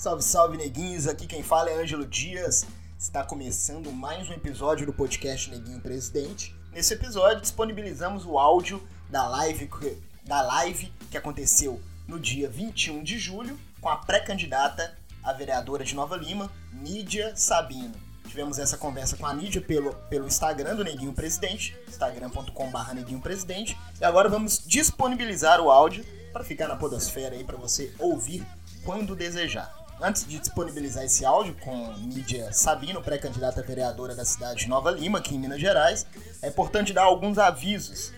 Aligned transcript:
Salve, 0.00 0.22
salve, 0.22 0.56
neguinhos! 0.56 1.06
Aqui 1.06 1.26
quem 1.26 1.42
fala 1.42 1.68
é 1.68 1.74
Ângelo 1.74 2.06
Dias. 2.06 2.64
Está 2.98 3.22
começando 3.22 3.92
mais 3.92 4.30
um 4.30 4.32
episódio 4.32 4.86
do 4.86 4.94
podcast 4.94 5.50
Neguinho 5.50 5.78
Presidente. 5.78 6.56
Nesse 6.72 6.94
episódio, 6.94 7.42
disponibilizamos 7.42 8.24
o 8.24 8.38
áudio 8.38 8.82
da 9.10 9.28
live, 9.28 9.68
da 10.24 10.40
live 10.40 10.90
que 11.10 11.18
aconteceu 11.18 11.78
no 12.08 12.18
dia 12.18 12.48
21 12.48 13.02
de 13.02 13.18
julho 13.18 13.58
com 13.78 13.90
a 13.90 13.96
pré-candidata 13.96 14.96
a 15.22 15.34
vereadora 15.34 15.84
de 15.84 15.94
Nova 15.94 16.16
Lima, 16.16 16.50
Nídia 16.72 17.36
Sabino. 17.36 17.92
Tivemos 18.26 18.58
essa 18.58 18.78
conversa 18.78 19.18
com 19.18 19.26
a 19.26 19.34
Nídia 19.34 19.60
pelo, 19.60 19.92
pelo 20.08 20.26
Instagram 20.26 20.76
do 20.76 20.84
Neguinho 20.84 21.12
Presidente, 21.12 21.76
instagram.com.br 21.86 22.94
Neguinho 22.94 23.20
Presidente. 23.20 23.76
E 24.00 24.04
agora 24.06 24.30
vamos 24.30 24.62
disponibilizar 24.66 25.60
o 25.60 25.70
áudio 25.70 26.06
para 26.32 26.42
ficar 26.42 26.68
na 26.68 26.76
podosfera 26.76 27.36
aí 27.36 27.44
para 27.44 27.58
você 27.58 27.92
ouvir 27.98 28.46
quando 28.82 29.14
desejar. 29.14 29.79
Antes 30.02 30.26
de 30.26 30.38
disponibilizar 30.38 31.04
esse 31.04 31.26
áudio 31.26 31.54
com 31.60 31.92
Nídia 31.98 32.50
Sabino, 32.54 33.02
pré-candidata 33.02 33.62
vereadora 33.62 34.14
da 34.14 34.24
cidade 34.24 34.60
de 34.60 34.68
Nova 34.68 34.90
Lima, 34.90 35.18
aqui 35.18 35.34
em 35.34 35.38
Minas 35.38 35.60
Gerais, 35.60 36.06
é 36.40 36.48
importante 36.48 36.94
dar 36.94 37.02
alguns 37.02 37.36
avisos. 37.36 38.10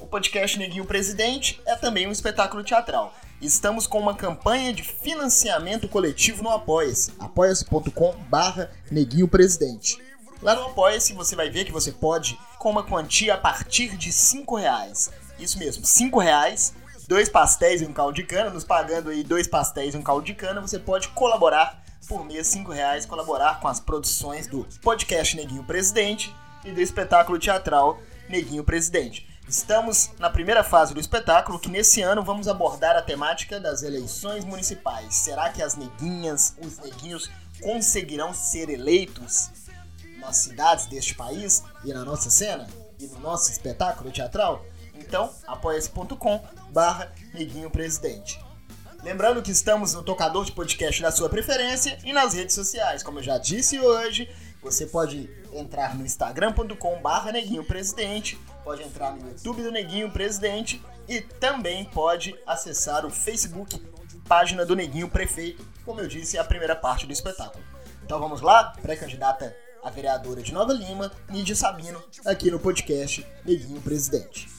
O 0.00 0.06
podcast 0.06 0.58
Neguinho 0.58 0.84
Presidente 0.84 1.62
é 1.64 1.76
também 1.76 2.08
um 2.08 2.10
espetáculo 2.10 2.64
teatral. 2.64 3.14
Estamos 3.40 3.86
com 3.86 4.00
uma 4.00 4.16
campanha 4.16 4.72
de 4.72 4.82
financiamento 4.82 5.88
coletivo 5.88 6.42
no 6.42 6.50
Apoia-se, 6.50 7.12
apoia-se.com 7.20 8.16
barra 8.28 8.68
Neguinho 8.90 9.28
Presidente. 9.28 9.96
Lá 10.42 10.56
no 10.56 10.64
Apoia-se 10.64 11.12
você 11.12 11.36
vai 11.36 11.48
ver 11.50 11.64
que 11.64 11.72
você 11.72 11.92
pode 11.92 12.36
com 12.58 12.68
uma 12.68 12.82
quantia 12.82 13.34
a 13.34 13.38
partir 13.38 13.96
de 13.96 14.10
5 14.10 14.56
reais. 14.56 15.08
Isso 15.38 15.56
mesmo, 15.56 15.86
5 15.86 16.18
reais 16.18 16.74
dois 17.08 17.30
pastéis 17.30 17.80
e 17.80 17.86
um 17.86 17.92
caldo 17.92 18.12
de 18.12 18.22
cana, 18.22 18.50
nos 18.50 18.64
pagando 18.64 19.08
aí 19.08 19.24
dois 19.24 19.48
pastéis 19.48 19.94
e 19.94 19.96
um 19.96 20.02
caldo 20.02 20.26
de 20.26 20.34
cana, 20.34 20.60
você 20.60 20.78
pode 20.78 21.08
colaborar 21.08 21.82
por 22.06 22.22
mês 22.22 22.46
cinco 22.48 22.70
reais, 22.70 23.06
colaborar 23.06 23.60
com 23.60 23.66
as 23.66 23.80
produções 23.80 24.46
do 24.46 24.66
podcast 24.82 25.34
Neguinho 25.34 25.64
Presidente 25.64 26.34
e 26.64 26.70
do 26.70 26.82
espetáculo 26.82 27.38
teatral 27.38 27.98
Neguinho 28.28 28.62
Presidente. 28.62 29.26
Estamos 29.48 30.10
na 30.18 30.28
primeira 30.28 30.62
fase 30.62 30.92
do 30.92 31.00
espetáculo, 31.00 31.58
que 31.58 31.70
nesse 31.70 32.02
ano 32.02 32.22
vamos 32.22 32.46
abordar 32.46 32.94
a 32.94 33.00
temática 33.00 33.58
das 33.58 33.82
eleições 33.82 34.44
municipais. 34.44 35.14
Será 35.14 35.48
que 35.48 35.62
as 35.62 35.76
neguinhas, 35.76 36.54
os 36.62 36.76
neguinhos 36.76 37.30
conseguirão 37.62 38.34
ser 38.34 38.68
eleitos 38.68 39.50
nas 40.18 40.36
cidades 40.36 40.84
deste 40.84 41.14
país 41.14 41.64
e 41.82 41.92
na 41.94 42.04
nossa 42.04 42.28
cena 42.28 42.68
e 43.00 43.06
no 43.06 43.18
nosso 43.20 43.50
espetáculo 43.50 44.10
teatral? 44.10 44.62
Então, 44.94 45.32
apoia-se.com 45.46 46.57
barra 46.70 47.12
Neguinho 47.34 47.70
Presidente. 47.70 48.38
Lembrando 49.02 49.42
que 49.42 49.52
estamos 49.52 49.94
no 49.94 50.02
tocador 50.02 50.44
de 50.44 50.52
podcast 50.52 51.00
da 51.00 51.10
sua 51.10 51.28
preferência 51.28 51.98
e 52.04 52.12
nas 52.12 52.34
redes 52.34 52.54
sociais. 52.54 53.02
Como 53.02 53.20
eu 53.20 53.22
já 53.22 53.38
disse 53.38 53.78
hoje, 53.78 54.28
você 54.60 54.86
pode 54.86 55.30
entrar 55.52 55.96
no 55.96 56.04
instagram.com 56.04 57.00
barra 57.00 57.30
Neguinho 57.30 57.64
Presidente, 57.64 58.38
pode 58.64 58.82
entrar 58.82 59.12
no 59.12 59.28
YouTube 59.28 59.62
do 59.62 59.70
Neguinho 59.70 60.10
Presidente 60.10 60.82
e 61.08 61.20
também 61.20 61.84
pode 61.84 62.36
acessar 62.46 63.06
o 63.06 63.10
Facebook, 63.10 63.80
página 64.26 64.66
do 64.66 64.76
Neguinho 64.76 65.08
Prefeito, 65.08 65.64
como 65.84 66.00
eu 66.00 66.08
disse, 66.08 66.36
é 66.36 66.40
a 66.40 66.44
primeira 66.44 66.76
parte 66.76 67.06
do 67.06 67.12
espetáculo. 67.12 67.64
Então 68.04 68.18
vamos 68.18 68.40
lá, 68.40 68.74
pré-candidata 68.82 69.56
a 69.82 69.90
vereadora 69.90 70.42
de 70.42 70.52
Nova 70.52 70.72
Lima, 70.72 71.10
Nídia 71.30 71.54
Sabino, 71.54 72.02
aqui 72.26 72.50
no 72.50 72.58
podcast 72.58 73.26
Neguinho 73.44 73.80
Presidente. 73.80 74.57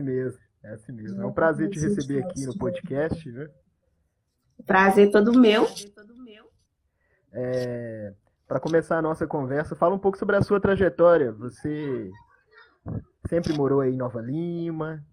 Assim 0.00 0.02
mesmo. 0.02 0.40
É 0.62 0.72
assim 0.72 0.92
mesmo. 0.92 1.22
É 1.22 1.26
um 1.26 1.32
prazer 1.32 1.68
te 1.70 1.78
receber 1.78 2.24
aqui 2.24 2.44
no 2.46 2.56
podcast, 2.56 3.30
né? 3.30 3.48
Prazer 4.66 5.10
todo 5.10 5.38
meu. 5.38 5.66
É, 7.32 8.12
Para 8.46 8.60
começar 8.60 8.98
a 8.98 9.02
nossa 9.02 9.26
conversa, 9.26 9.76
fala 9.76 9.94
um 9.94 9.98
pouco 9.98 10.18
sobre 10.18 10.36
a 10.36 10.42
sua 10.42 10.60
trajetória. 10.60 11.32
Você 11.32 12.10
sempre 13.28 13.52
morou 13.52 13.80
aí 13.80 13.92
em 13.92 13.96
Nova 13.96 14.20
Lima? 14.20 15.04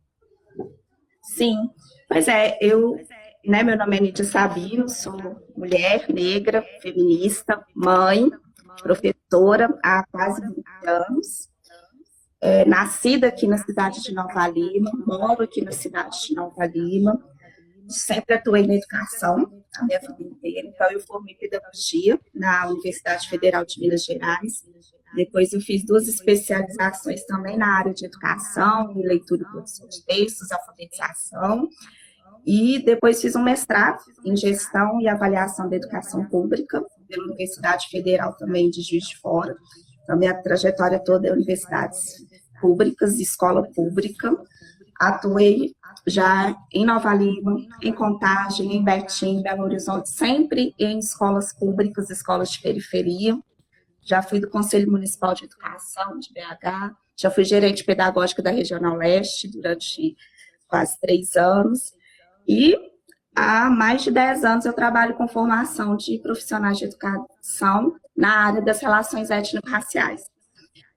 Sim, 1.22 1.70
pois 2.08 2.28
é, 2.28 2.58
eu, 2.62 2.98
né, 3.46 3.62
meu 3.62 3.78
nome 3.78 3.98
é 3.98 4.02
Nidia 4.02 4.24
Sabino, 4.24 4.88
sou 4.88 5.40
mulher 5.56 6.08
negra, 6.10 6.64
feminista, 6.82 7.64
mãe, 7.76 8.32
professora 8.82 9.78
há 9.84 10.06
quase 10.10 10.42
20 10.42 10.64
anos 10.88 11.50
é, 12.48 12.64
nascida 12.64 13.28
aqui 13.28 13.46
na 13.46 13.58
cidade 13.58 14.02
de 14.02 14.14
Nova 14.14 14.48
Lima, 14.48 14.90
moro 15.06 15.44
aqui 15.44 15.62
na 15.62 15.74
cidade 15.74 16.28
de 16.28 16.34
Nova 16.34 16.66
Lima, 16.66 17.22
sempre 17.90 18.36
atuei 18.36 18.66
na 18.66 18.76
educação 18.76 19.64
a 19.78 19.84
minha 19.84 20.00
vida 20.00 20.24
inteira, 20.24 20.68
então 20.68 20.90
eu 20.90 21.02
formei 21.02 21.36
pedagogia 21.36 22.18
na 22.34 22.70
Universidade 22.70 23.28
Federal 23.28 23.66
de 23.66 23.82
Minas 23.82 24.06
Gerais, 24.06 24.64
depois 25.14 25.52
eu 25.52 25.60
fiz 25.60 25.86
duas 25.86 26.08
especializações 26.08 27.26
também 27.26 27.58
na 27.58 27.68
área 27.68 27.94
de 27.94 28.06
educação, 28.06 28.94
leitura 28.96 29.42
e 29.42 29.52
produção 29.52 29.88
de 29.90 30.06
textos, 30.06 30.50
alfabetização, 30.50 31.68
e 32.46 32.80
depois 32.80 33.22
fiz 33.22 33.36
um 33.36 33.44
mestrado 33.44 34.00
em 34.26 34.38
gestão 34.38 35.02
e 35.02 35.08
avaliação 35.10 35.70
da 35.70 35.76
educação 35.76 36.26
pública 36.30 36.82
pela 37.10 37.26
Universidade 37.26 37.90
Federal 37.90 38.38
também 38.38 38.70
de 38.70 38.82
Juiz 38.82 39.06
de 39.10 39.18
Fora, 39.18 39.54
a 40.08 40.16
minha 40.16 40.34
trajetória 40.42 41.00
toda 41.00 41.28
é 41.28 41.34
universidades 41.34 42.26
públicas, 42.60 43.20
escola 43.20 43.64
pública. 43.74 44.36
Atuei 45.00 45.76
já 46.06 46.56
em 46.72 46.86
Nova 46.86 47.14
Lima, 47.14 47.58
em 47.82 47.92
Contagem, 47.94 48.76
em 48.76 48.84
Betim, 48.84 49.42
Belo 49.42 49.64
Horizonte, 49.64 50.10
sempre 50.10 50.74
em 50.80 51.00
escolas 51.00 51.54
públicas, 51.54 52.10
escolas 52.10 52.50
de 52.52 52.62
periferia. 52.62 53.38
Já 54.02 54.22
fui 54.22 54.40
do 54.40 54.50
Conselho 54.50 54.90
Municipal 54.90 55.34
de 55.34 55.44
Educação 55.44 56.18
de 56.18 56.32
BH, 56.32 56.96
já 57.16 57.30
fui 57.30 57.44
gerente 57.44 57.84
pedagógica 57.84 58.42
da 58.42 58.52
Regional 58.52 58.96
Leste 58.96 59.50
durante 59.50 60.16
quase 60.68 60.98
três 61.00 61.36
anos. 61.36 61.94
E 62.48 62.78
há 63.36 63.70
mais 63.70 64.04
de 64.04 64.12
dez 64.12 64.46
anos 64.46 64.66
eu 64.66 64.74
trabalho 64.74 65.16
com 65.16 65.28
formação 65.28 65.98
de 65.98 66.18
profissionais 66.20 66.78
de 66.78 66.86
educação 66.86 67.96
na 68.16 68.46
área 68.46 68.62
das 68.62 68.80
relações 68.80 69.30
étnico-raciais. 69.30 70.24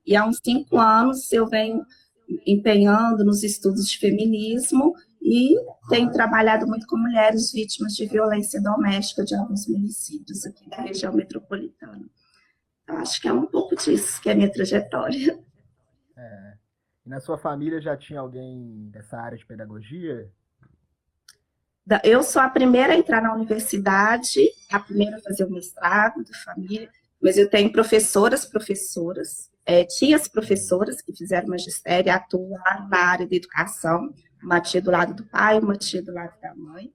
E 0.07 0.17
há 0.17 0.25
uns 0.25 0.41
cinco 0.43 0.79
anos 0.79 1.33
eu 1.33 1.47
venho 1.47 1.85
empenhando 2.47 3.25
nos 3.25 3.43
estudos 3.43 3.89
de 3.89 3.99
feminismo 3.99 4.95
e 5.21 5.55
tenho 5.89 6.11
trabalhado 6.11 6.67
muito 6.67 6.87
com 6.87 6.97
mulheres 6.97 7.53
vítimas 7.53 7.95
de 7.95 8.07
violência 8.07 8.61
doméstica 8.63 9.25
de 9.25 9.35
alguns 9.35 9.67
municípios 9.69 10.47
aqui 10.47 10.69
da 10.69 10.79
região 10.79 11.13
metropolitana. 11.13 12.09
Eu 12.89 12.97
acho 12.97 13.21
que 13.21 13.29
é 13.29 13.33
um 13.33 13.47
pouco 13.47 13.77
disso 13.77 14.21
que 14.21 14.29
é 14.29 14.33
a 14.33 14.35
minha 14.35 14.51
trajetória. 14.51 15.39
É. 16.17 16.55
E 17.07 17.09
na 17.09 17.21
sua 17.21 17.39
família 17.39 17.81
já 17.81 17.97
tinha 17.97 18.21
alguém 18.21 18.89
dessa 18.91 19.19
área 19.19 19.37
de 19.37 19.47
pedagogia? 19.47 20.31
Eu 22.05 22.23
sou 22.23 22.41
a 22.41 22.49
primeira 22.49 22.93
a 22.93 22.97
entrar 22.97 23.21
na 23.21 23.35
universidade, 23.35 24.41
a 24.71 24.79
primeira 24.79 25.17
a 25.17 25.21
fazer 25.21 25.45
o 25.45 25.51
mestrado 25.51 26.23
da 26.23 26.39
família 26.45 26.89
mas 27.21 27.37
eu 27.37 27.49
tenho 27.49 27.71
professoras, 27.71 28.47
professoras, 28.47 29.50
é, 29.65 29.85
tias 29.85 30.27
professoras 30.27 31.01
que 31.01 31.15
fizeram 31.15 31.49
magistério, 31.49 32.13
atuaram 32.13 32.89
na 32.89 32.99
área 32.99 33.27
de 33.27 33.37
educação, 33.37 34.13
uma 34.43 34.61
tia 34.61 34.81
do 34.81 34.91
lado 34.91 35.15
do 35.15 35.25
pai, 35.25 35.59
uma 35.59 35.77
tia 35.77 36.03
do 36.03 36.13
lado 36.13 36.39
da 36.41 36.55
mãe. 36.55 36.93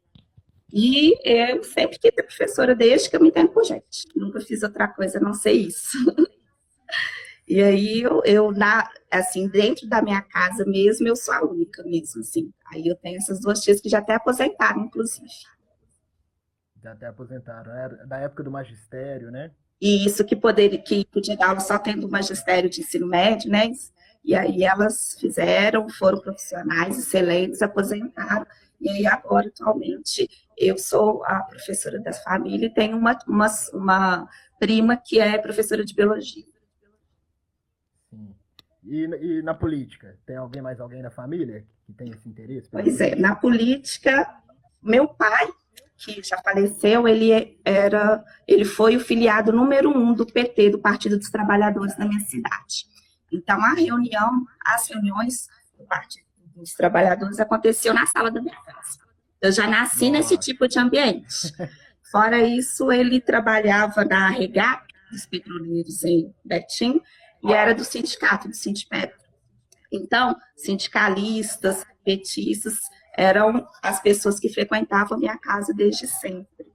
E 0.74 1.16
eu 1.24 1.64
sempre 1.64 1.98
quis 1.98 2.14
ser 2.14 2.24
professora 2.24 2.76
desde 2.76 3.10
que 3.10 3.16
eu 3.16 3.22
me 3.22 3.30
entendo 3.30 3.50
por 3.50 3.64
gente. 3.64 4.08
Nunca 4.16 4.42
fiz 4.42 4.64
outra 4.64 4.88
coisa 4.88 5.20
a 5.20 5.22
não 5.22 5.34
ser 5.34 5.54
isso. 5.54 5.98
e 7.48 7.62
aí 7.62 8.02
eu, 8.02 8.22
eu, 8.26 8.52
na, 8.52 8.90
assim, 9.12 9.48
dentro 9.48 9.88
da 9.88 10.02
minha 10.02 10.22
casa 10.22 10.66
mesmo, 10.66 11.08
eu 11.08 11.16
sou 11.16 11.34
a 11.34 11.46
única 11.46 11.84
mesmo, 11.84 12.20
assim. 12.22 12.52
Aí 12.74 12.88
eu 12.88 12.96
tenho 12.98 13.18
essas 13.18 13.40
duas 13.40 13.62
tias 13.62 13.80
que 13.80 13.88
já 13.88 14.00
até 14.00 14.16
aposentaram, 14.16 14.86
inclusive. 14.86 15.30
Já 16.84 16.92
até 16.92 17.08
aposentaram. 17.08 17.72
É 17.72 18.06
da 18.06 18.18
época 18.18 18.44
do 18.44 18.52
magistério, 18.52 19.32
né? 19.32 19.52
E 19.82 20.06
isso 20.06 20.24
que 20.24 20.36
poderia 20.36 20.82
que 20.82 21.06
podia 21.06 21.36
dar 21.36 21.50
aula 21.50 21.60
só 21.60 21.78
tendo 21.78 22.08
o 22.08 22.12
magistério 22.12 22.70
de 22.70 22.82
ensino 22.82 23.08
médio, 23.08 23.52
né? 23.52 23.72
E 24.24 24.34
aí 24.34 24.64
elas 24.64 25.16
fizeram, 25.20 25.88
foram 25.90 26.20
profissionais 26.20 26.98
excelentes, 26.98 27.62
aposentaram. 27.62 28.46
E 28.82 28.90
aí 28.90 29.06
agora, 29.06 29.48
atualmente, 29.48 30.28
eu 30.58 30.78
sou 30.78 31.24
a 31.26 31.44
professora 31.44 32.00
da 32.00 32.12
família 32.12 32.68
e 32.68 32.74
tenho 32.74 32.98
uma, 32.98 33.18
uma, 33.28 33.48
uma 33.74 34.30
prima 34.60 34.98
que 34.98 35.20
é 35.20 35.38
professora 35.38 35.86
de 35.86 35.94
biologia. 35.94 36.44
E, 38.84 39.04
e 39.04 39.42
na 39.42 39.54
política, 39.54 40.18
tem 40.26 40.38
alguém 40.38 40.62
mais 40.62 40.80
alguém 40.80 41.02
na 41.02 41.10
família 41.10 41.66
que 41.86 41.94
tem 41.94 42.10
esse 42.10 42.28
interesse? 42.28 42.70
Pois 42.70 43.00
é, 43.02 43.16
na 43.16 43.36
política, 43.36 44.28
meu 44.82 45.08
pai 45.08 45.48
que 45.98 46.22
já 46.22 46.38
faleceu, 46.40 47.08
ele 47.08 47.58
era, 47.64 48.24
ele 48.48 48.66
foi 48.66 48.96
o 48.96 49.00
filiado 49.00 49.52
número 49.52 49.90
um 49.90 50.14
do 50.14 50.26
PT, 50.26 50.72
do 50.72 50.80
Partido 50.80 51.18
dos 51.18 51.30
Trabalhadores 51.30 51.96
da 51.96 52.06
minha 52.06 52.20
cidade. 52.22 52.86
Então, 53.32 53.64
a 53.64 53.74
reunião, 53.74 54.46
as 54.66 54.88
reuniões 54.90 55.48
do 55.78 55.86
Partido 55.86 56.26
dos 56.56 56.74
trabalhadores 56.74 57.40
aconteciam 57.40 57.94
na 57.94 58.06
sala 58.06 58.32
da 58.32 58.42
minha 58.42 58.56
casa. 58.56 59.00
Eu 59.42 59.52
já 59.52 59.68
nasci 59.68 60.10
Nossa. 60.10 60.12
nesse 60.12 60.38
tipo 60.38 60.68
de 60.68 60.80
ambiente. 60.80 61.54
Fora 62.12 62.42
isso, 62.42 62.92
ele 62.92 63.20
trabalhava 63.20 64.06
na 64.06 64.30
regata 64.30 64.86
dos 65.12 65.26
petroleiros 65.26 66.04
em 66.04 66.34
Betim 66.44 67.02
e 67.44 67.54
era 67.54 67.74
do 67.74 67.84
sindicato, 67.84 68.48
do 68.48 68.56
Sindipetro. 68.56 69.18
Então, 69.92 70.36
sindicalistas, 70.56 71.86
petistas, 72.04 72.80
eram 73.18 73.68
as 73.82 74.02
pessoas 74.02 74.40
que 74.40 74.50
frequentavam 74.50 75.18
minha 75.18 75.38
casa 75.38 75.74
desde 75.74 76.08
sempre. 76.08 76.66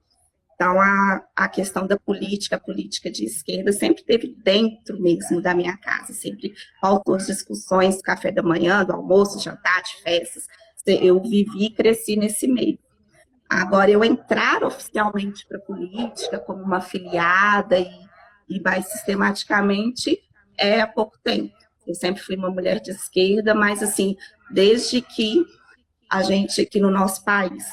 Então, 0.55 0.79
a, 0.79 1.23
a 1.35 1.49
questão 1.49 1.87
da 1.87 1.97
política, 1.97 2.55
a 2.55 2.59
política 2.59 3.09
de 3.09 3.25
esquerda, 3.25 3.73
sempre 3.73 4.03
teve 4.03 4.35
dentro 4.43 5.01
mesmo 5.01 5.41
da 5.41 5.55
minha 5.55 5.75
casa, 5.75 6.13
sempre 6.13 6.53
faltou 6.79 7.17
discussões 7.17 7.99
café 7.99 8.31
da 8.31 8.43
manhã, 8.43 8.85
do 8.85 8.93
almoço, 8.93 9.39
jantar, 9.39 9.81
de 9.81 10.03
festas. 10.03 10.45
Eu 10.85 11.19
vivi 11.19 11.65
e 11.65 11.73
cresci 11.73 12.15
nesse 12.15 12.47
meio. 12.47 12.77
Agora, 13.49 13.89
eu 13.89 14.03
entrar 14.03 14.63
oficialmente 14.63 15.47
para 15.47 15.57
a 15.57 15.61
política 15.61 16.39
como 16.39 16.63
uma 16.63 16.79
filiada 16.79 17.79
e, 17.79 17.89
e 18.47 18.61
mais 18.61 18.85
sistematicamente 18.85 20.19
é 20.57 20.79
há 20.79 20.87
pouco 20.87 21.17
tempo. 21.23 21.53
Eu 21.87 21.95
sempre 21.95 22.21
fui 22.21 22.35
uma 22.35 22.51
mulher 22.51 22.79
de 22.79 22.91
esquerda, 22.91 23.55
mas 23.55 23.81
assim, 23.81 24.15
desde 24.51 25.01
que 25.01 25.43
a 26.11 26.21
gente 26.23 26.59
aqui 26.59 26.77
no 26.77 26.91
nosso 26.91 27.23
país 27.23 27.63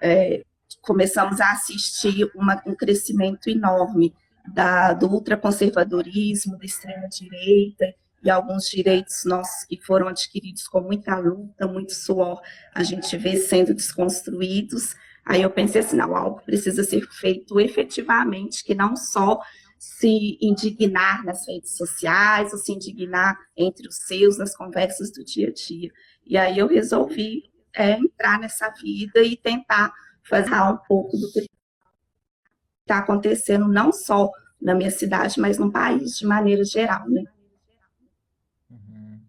é, 0.00 0.44
começamos 0.80 1.40
a 1.40 1.50
assistir 1.50 2.30
uma, 2.36 2.62
um 2.64 2.74
crescimento 2.74 3.50
enorme 3.50 4.14
da, 4.46 4.92
do 4.92 5.08
ultraconservadorismo, 5.08 6.56
da 6.56 6.64
extrema-direita, 6.64 7.92
e 8.22 8.30
alguns 8.30 8.68
direitos 8.68 9.24
nossos 9.24 9.64
que 9.64 9.76
foram 9.76 10.06
adquiridos 10.06 10.68
com 10.68 10.80
muita 10.80 11.16
luta, 11.16 11.66
muito 11.66 11.92
suor, 11.92 12.40
a 12.72 12.84
gente 12.84 13.16
vê 13.16 13.36
sendo 13.36 13.74
desconstruídos. 13.74 14.94
Aí 15.24 15.42
eu 15.42 15.50
pensei 15.50 15.80
assim, 15.80 15.96
não, 15.96 16.14
algo 16.14 16.40
precisa 16.42 16.84
ser 16.84 17.04
feito 17.08 17.58
efetivamente, 17.58 18.62
que 18.62 18.74
não 18.74 18.94
só 18.94 19.40
se 19.78 20.38
indignar 20.40 21.24
nas 21.24 21.48
redes 21.48 21.76
sociais, 21.76 22.52
ou 22.52 22.58
se 22.58 22.72
indignar 22.72 23.36
entre 23.56 23.88
os 23.88 23.96
seus, 23.96 24.38
nas 24.38 24.54
conversas 24.54 25.10
do 25.10 25.24
dia 25.24 25.48
a 25.48 25.52
dia. 25.52 25.90
E 26.26 26.36
aí 26.36 26.58
eu 26.58 26.68
resolvi 26.68 27.49
é, 27.74 27.92
entrar 27.92 28.38
nessa 28.38 28.68
vida 28.70 29.22
e 29.22 29.36
tentar 29.36 29.92
fazer 30.22 30.54
um 30.54 30.76
pouco 30.76 31.16
do 31.16 31.30
que 31.32 31.46
está 32.82 32.98
acontecendo, 32.98 33.68
não 33.68 33.92
só 33.92 34.30
na 34.60 34.74
minha 34.74 34.90
cidade, 34.90 35.40
mas 35.40 35.58
no 35.58 35.70
país 35.70 36.18
de 36.18 36.26
maneira 36.26 36.64
geral, 36.64 37.08
né? 37.08 37.24
Uhum. 38.70 39.20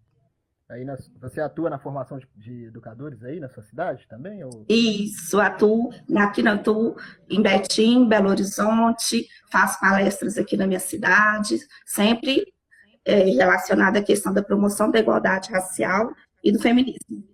Aí 0.68 0.84
você 1.20 1.40
atua 1.40 1.70
na 1.70 1.78
formação 1.78 2.18
de, 2.18 2.28
de, 2.36 2.64
educadores 2.66 3.22
aí 3.22 3.40
na 3.40 3.48
sua 3.48 3.62
cidade 3.62 4.06
também? 4.08 4.44
Ou... 4.44 4.66
Isso, 4.68 5.40
atuo 5.40 5.90
aqui 6.16 6.42
na 6.42 6.54
atuo 6.54 6.96
em 7.30 7.40
Betim, 7.40 8.06
Belo 8.06 8.28
Horizonte, 8.28 9.26
faço 9.50 9.80
palestras 9.80 10.36
aqui 10.36 10.56
na 10.56 10.66
minha 10.66 10.80
cidade, 10.80 11.58
sempre 11.86 12.44
é, 13.04 13.24
relacionada 13.24 14.00
à 14.00 14.02
questão 14.02 14.32
da 14.32 14.42
promoção 14.42 14.90
da 14.90 14.98
igualdade 14.98 15.50
racial 15.50 16.12
e 16.42 16.52
do 16.52 16.58
feminismo. 16.58 17.31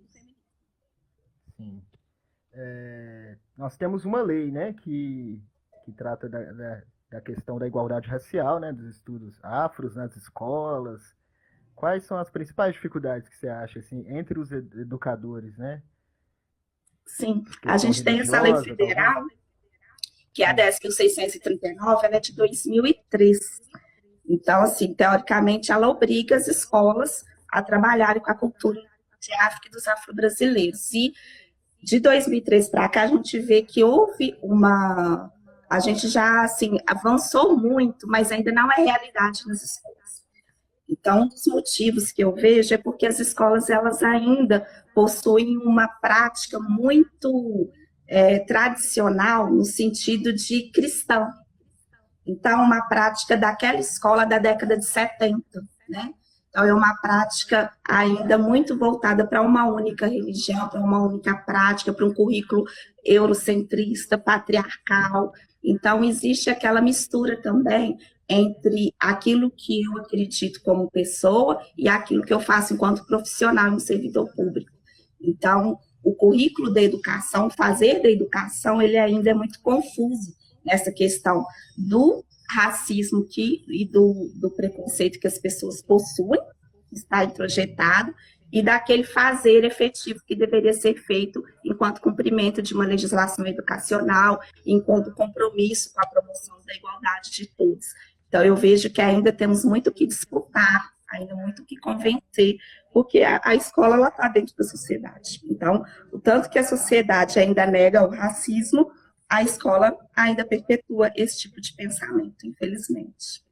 É 2.61 3.37
nós 3.59 3.75
temos 3.75 4.05
uma 4.05 4.21
lei, 4.21 4.49
né, 4.49 4.71
que, 4.71 5.43
que 5.83 5.91
trata 5.91 6.29
da, 6.29 6.41
da, 6.53 6.81
da, 7.11 7.21
questão 7.21 7.59
da 7.59 7.67
igualdade 7.67 8.07
racial, 8.07 8.57
né, 8.57 8.71
dos 8.71 8.95
estudos 8.95 9.37
afros 9.43 9.97
nas 9.97 10.15
escolas. 10.15 11.13
Quais 11.75 12.05
são 12.05 12.17
as 12.17 12.29
principais 12.29 12.73
dificuldades 12.73 13.27
que 13.27 13.35
você 13.35 13.49
acha, 13.49 13.79
assim, 13.79 14.05
entre 14.07 14.39
os 14.39 14.49
educadores, 14.53 15.57
né? 15.57 15.83
Sim, 17.05 17.43
a 17.65 17.77
gente 17.77 18.01
tem 18.01 18.21
essa 18.21 18.39
lei 18.41 18.55
federal, 18.63 19.25
que 20.33 20.41
é 20.41 20.49
a 20.49 20.55
10.639, 20.55 22.03
ela 22.03 22.15
é 22.15 22.19
de 22.21 22.33
2003. 22.33 23.37
Então, 24.25 24.61
assim, 24.61 24.93
teoricamente, 24.93 25.69
ela 25.69 25.89
obriga 25.89 26.37
as 26.37 26.47
escolas 26.47 27.25
a 27.49 27.61
trabalharem 27.61 28.21
com 28.21 28.31
a 28.31 28.35
cultura 28.35 28.79
de 29.19 29.33
África 29.33 29.67
e 29.67 29.71
dos 29.71 29.85
afro-brasileiros. 29.85 30.93
E 30.93 31.11
de 31.81 31.99
2003 31.99 32.69
para 32.69 32.89
cá, 32.89 33.03
a 33.03 33.07
gente 33.07 33.39
vê 33.39 33.61
que 33.61 33.83
houve 33.83 34.37
uma. 34.41 35.31
A 35.69 35.79
gente 35.79 36.07
já 36.07 36.43
assim, 36.43 36.77
avançou 36.85 37.57
muito, 37.57 38.07
mas 38.07 38.31
ainda 38.31 38.51
não 38.51 38.71
é 38.71 38.75
realidade 38.75 39.47
nas 39.47 39.61
escolas. 39.63 39.99
Então, 40.87 41.21
um 41.21 41.27
dos 41.27 41.45
motivos 41.45 42.11
que 42.11 42.23
eu 42.23 42.33
vejo 42.33 42.73
é 42.73 42.77
porque 42.77 43.05
as 43.05 43.19
escolas 43.19 43.69
elas 43.69 44.01
ainda 44.01 44.67
possuem 44.95 45.57
uma 45.57 45.87
prática 45.87 46.59
muito 46.59 47.71
é, 48.07 48.39
tradicional 48.39 49.51
no 49.51 49.63
sentido 49.63 50.33
de 50.33 50.71
cristão. 50.71 51.29
Então, 52.25 52.63
uma 52.63 52.81
prática 52.87 53.37
daquela 53.37 53.79
escola 53.79 54.25
da 54.25 54.39
década 54.39 54.77
de 54.77 54.85
70, 54.85 55.43
né? 55.87 56.13
Então, 56.49 56.63
é 56.63 56.73
uma 56.73 56.95
prática 56.95 57.71
ainda 57.87 58.37
muito 58.37 58.77
voltada 58.77 59.25
para 59.25 59.41
uma 59.41 59.67
única 59.67 60.07
religião, 60.07 60.67
para 60.67 60.79
uma 60.79 61.05
única 61.05 61.35
prática, 61.35 61.93
para 61.93 62.05
um 62.05 62.13
currículo 62.13 62.65
eurocentrista, 63.05 64.17
patriarcal. 64.17 65.31
Então, 65.63 66.03
existe 66.03 66.49
aquela 66.49 66.81
mistura 66.81 67.39
também 67.39 67.97
entre 68.27 68.93
aquilo 68.99 69.51
que 69.51 69.83
eu 69.83 69.97
acredito 69.99 70.61
como 70.63 70.89
pessoa 70.89 71.59
e 71.77 71.87
aquilo 71.87 72.23
que 72.23 72.33
eu 72.33 72.39
faço 72.39 72.73
enquanto 72.73 73.05
profissional, 73.05 73.71
um 73.71 73.79
servidor 73.79 74.31
público. 74.33 74.71
Então, 75.21 75.77
o 76.03 76.15
currículo 76.15 76.73
da 76.73 76.81
educação, 76.81 77.49
fazer 77.49 78.01
da 78.01 78.09
educação, 78.09 78.81
ele 78.81 78.97
ainda 78.97 79.29
é 79.29 79.33
muito 79.33 79.59
confuso 79.61 80.33
nessa 80.65 80.91
questão 80.91 81.45
do 81.77 82.23
racismo 82.49 83.25
que, 83.25 83.63
e 83.67 83.85
do, 83.85 84.31
do 84.35 84.51
preconceito 84.51 85.19
que 85.19 85.27
as 85.27 85.37
pessoas 85.37 85.81
possuem, 85.81 86.41
está 86.91 87.23
introjetado, 87.23 88.13
e 88.51 88.63
daquele 88.63 89.03
fazer 89.03 89.63
efetivo 89.63 90.21
que 90.25 90.35
deveria 90.35 90.73
ser 90.73 90.95
feito 90.95 91.43
enquanto 91.63 92.01
cumprimento 92.01 92.61
de 92.61 92.73
uma 92.73 92.85
legislação 92.85 93.45
educacional, 93.45 94.39
enquanto 94.65 95.13
compromisso 95.13 95.93
com 95.93 96.01
a 96.01 96.07
promoção 96.07 96.57
da 96.65 96.73
igualdade 96.73 97.31
de 97.31 97.45
todos. 97.55 97.85
Então, 98.27 98.43
eu 98.43 98.55
vejo 98.55 98.89
que 98.89 99.01
ainda 99.01 99.31
temos 99.31 99.63
muito 99.63 99.91
que 99.91 100.05
disputar, 100.07 100.91
ainda 101.11 101.35
muito 101.35 101.63
que 101.63 101.77
convencer, 101.77 102.57
porque 102.91 103.21
a, 103.21 103.39
a 103.43 103.55
escola 103.55 104.07
está 104.07 104.27
dentro 104.27 104.55
da 104.55 104.63
sociedade. 104.63 105.41
Então, 105.45 105.83
o 106.11 106.19
tanto 106.19 106.49
que 106.49 106.57
a 106.57 106.63
sociedade 106.63 107.39
ainda 107.39 107.65
nega 107.65 108.05
o 108.05 108.09
racismo, 108.09 108.91
a 109.29 109.43
escola 109.43 109.95
ainda 110.15 110.43
perpetua 110.43 111.11
esse 111.15 111.37
tipo 111.37 111.61
de 111.61 111.73
pensamento, 111.73 112.47
infelizmente. 112.47 113.43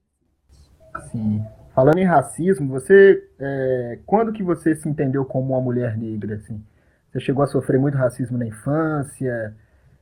Sim. 1.11 1.45
Falando 1.75 1.99
em 1.99 2.05
racismo, 2.05 2.67
você, 2.67 3.23
é, 3.37 3.99
quando 4.05 4.33
que 4.33 4.41
você 4.41 4.75
se 4.75 4.89
entendeu 4.89 5.23
como 5.23 5.53
uma 5.53 5.61
mulher 5.61 5.95
negra? 5.95 6.35
Assim? 6.37 6.63
Você 7.11 7.19
chegou 7.19 7.43
a 7.43 7.47
sofrer 7.47 7.79
muito 7.79 7.95
racismo 7.95 8.37
na 8.37 8.47
infância? 8.47 9.55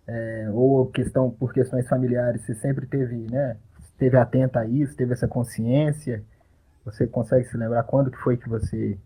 É, 0.07 0.49
ou 0.53 0.85
questão 0.85 1.29
por 1.29 1.51
questões 1.51 1.87
familiares, 1.89 2.45
você 2.45 2.53
sempre 2.53 2.85
teve, 2.85 3.25
né, 3.29 3.57
esteve 3.81 4.15
atenta 4.15 4.59
a 4.59 4.65
isso, 4.65 4.95
teve 4.95 5.13
essa 5.13 5.27
consciência? 5.27 6.23
Você 6.85 7.07
consegue 7.07 7.45
se 7.45 7.57
lembrar 7.57 7.83
quando 7.83 8.11
que 8.11 8.17
foi 8.17 8.37
que 8.37 8.47
você 8.47 8.97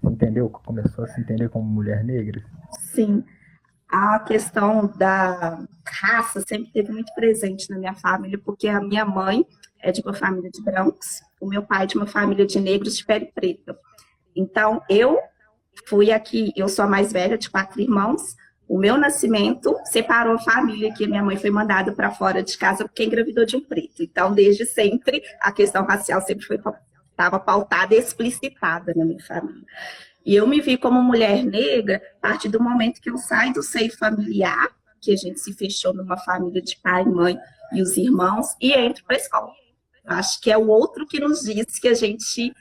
se 0.00 0.06
entendeu, 0.06 0.48
começou 0.48 1.04
a 1.04 1.08
se 1.08 1.20
entender 1.20 1.50
como 1.50 1.68
mulher 1.68 2.02
negra? 2.02 2.42
Sim 2.94 3.22
a 3.92 4.18
questão 4.20 4.86
da 4.96 5.62
raça 6.02 6.42
sempre 6.46 6.72
teve 6.72 6.90
muito 6.90 7.14
presente 7.14 7.70
na 7.70 7.78
minha 7.78 7.94
família, 7.94 8.38
porque 8.44 8.66
a 8.66 8.80
minha 8.80 9.04
mãe 9.04 9.46
é 9.80 9.92
de 9.92 10.00
uma 10.00 10.12
família 10.12 10.50
de 10.50 10.60
brancos, 10.62 11.22
o 11.40 11.46
meu 11.46 11.62
pai 11.62 11.86
de 11.86 11.96
uma 11.96 12.06
família 12.06 12.44
de 12.44 12.58
negros 12.58 12.96
de 12.96 13.04
pele 13.04 13.26
preta. 13.26 13.78
Então, 14.34 14.82
eu 14.88 15.18
fui 15.86 16.10
aqui, 16.10 16.52
eu 16.56 16.68
sou 16.68 16.84
a 16.84 16.88
mais 16.88 17.12
velha 17.12 17.38
de 17.38 17.48
quatro 17.48 17.80
irmãos, 17.80 18.34
o 18.68 18.78
meu 18.78 18.96
nascimento 18.96 19.76
separou 19.84 20.34
a 20.34 20.38
família, 20.38 20.92
que 20.94 21.06
minha 21.06 21.22
mãe 21.22 21.36
foi 21.36 21.50
mandada 21.50 21.92
para 21.92 22.10
fora 22.10 22.42
de 22.42 22.56
casa 22.56 22.84
porque 22.84 23.04
engravidou 23.04 23.44
de 23.44 23.56
um 23.56 23.60
preto. 23.60 24.02
Então, 24.02 24.32
desde 24.32 24.64
sempre, 24.64 25.22
a 25.40 25.52
questão 25.52 25.84
racial 25.84 26.20
sempre 26.22 26.46
foi 26.46 26.58
estava 27.10 27.38
pautada 27.38 27.94
e 27.94 27.98
explicitada 27.98 28.92
na 28.96 29.04
minha 29.04 29.22
família. 29.22 29.62
E 30.24 30.34
eu 30.34 30.46
me 30.46 30.60
vi 30.60 30.76
como 30.78 31.02
mulher 31.02 31.44
negra 31.44 32.00
a 32.16 32.28
partir 32.28 32.48
do 32.48 32.62
momento 32.62 33.00
que 33.00 33.10
eu 33.10 33.18
saio 33.18 33.52
do 33.52 33.62
seio 33.62 33.94
familiar, 33.96 34.70
que 35.02 35.12
a 35.12 35.16
gente 35.16 35.40
se 35.40 35.52
fechou 35.52 35.92
numa 35.92 36.16
família 36.16 36.62
de 36.62 36.76
pai, 36.80 37.04
mãe 37.04 37.36
e 37.72 37.82
os 37.82 37.96
irmãos, 37.96 38.54
e 38.60 38.72
entro 38.72 39.04
para 39.04 39.16
a 39.16 39.18
escola. 39.18 39.52
Acho 40.06 40.40
que 40.40 40.50
é 40.50 40.56
o 40.56 40.68
outro 40.68 41.06
que 41.06 41.20
nos 41.20 41.40
diz 41.40 41.78
que 41.78 41.88
a 41.88 41.94
gente 41.94 42.54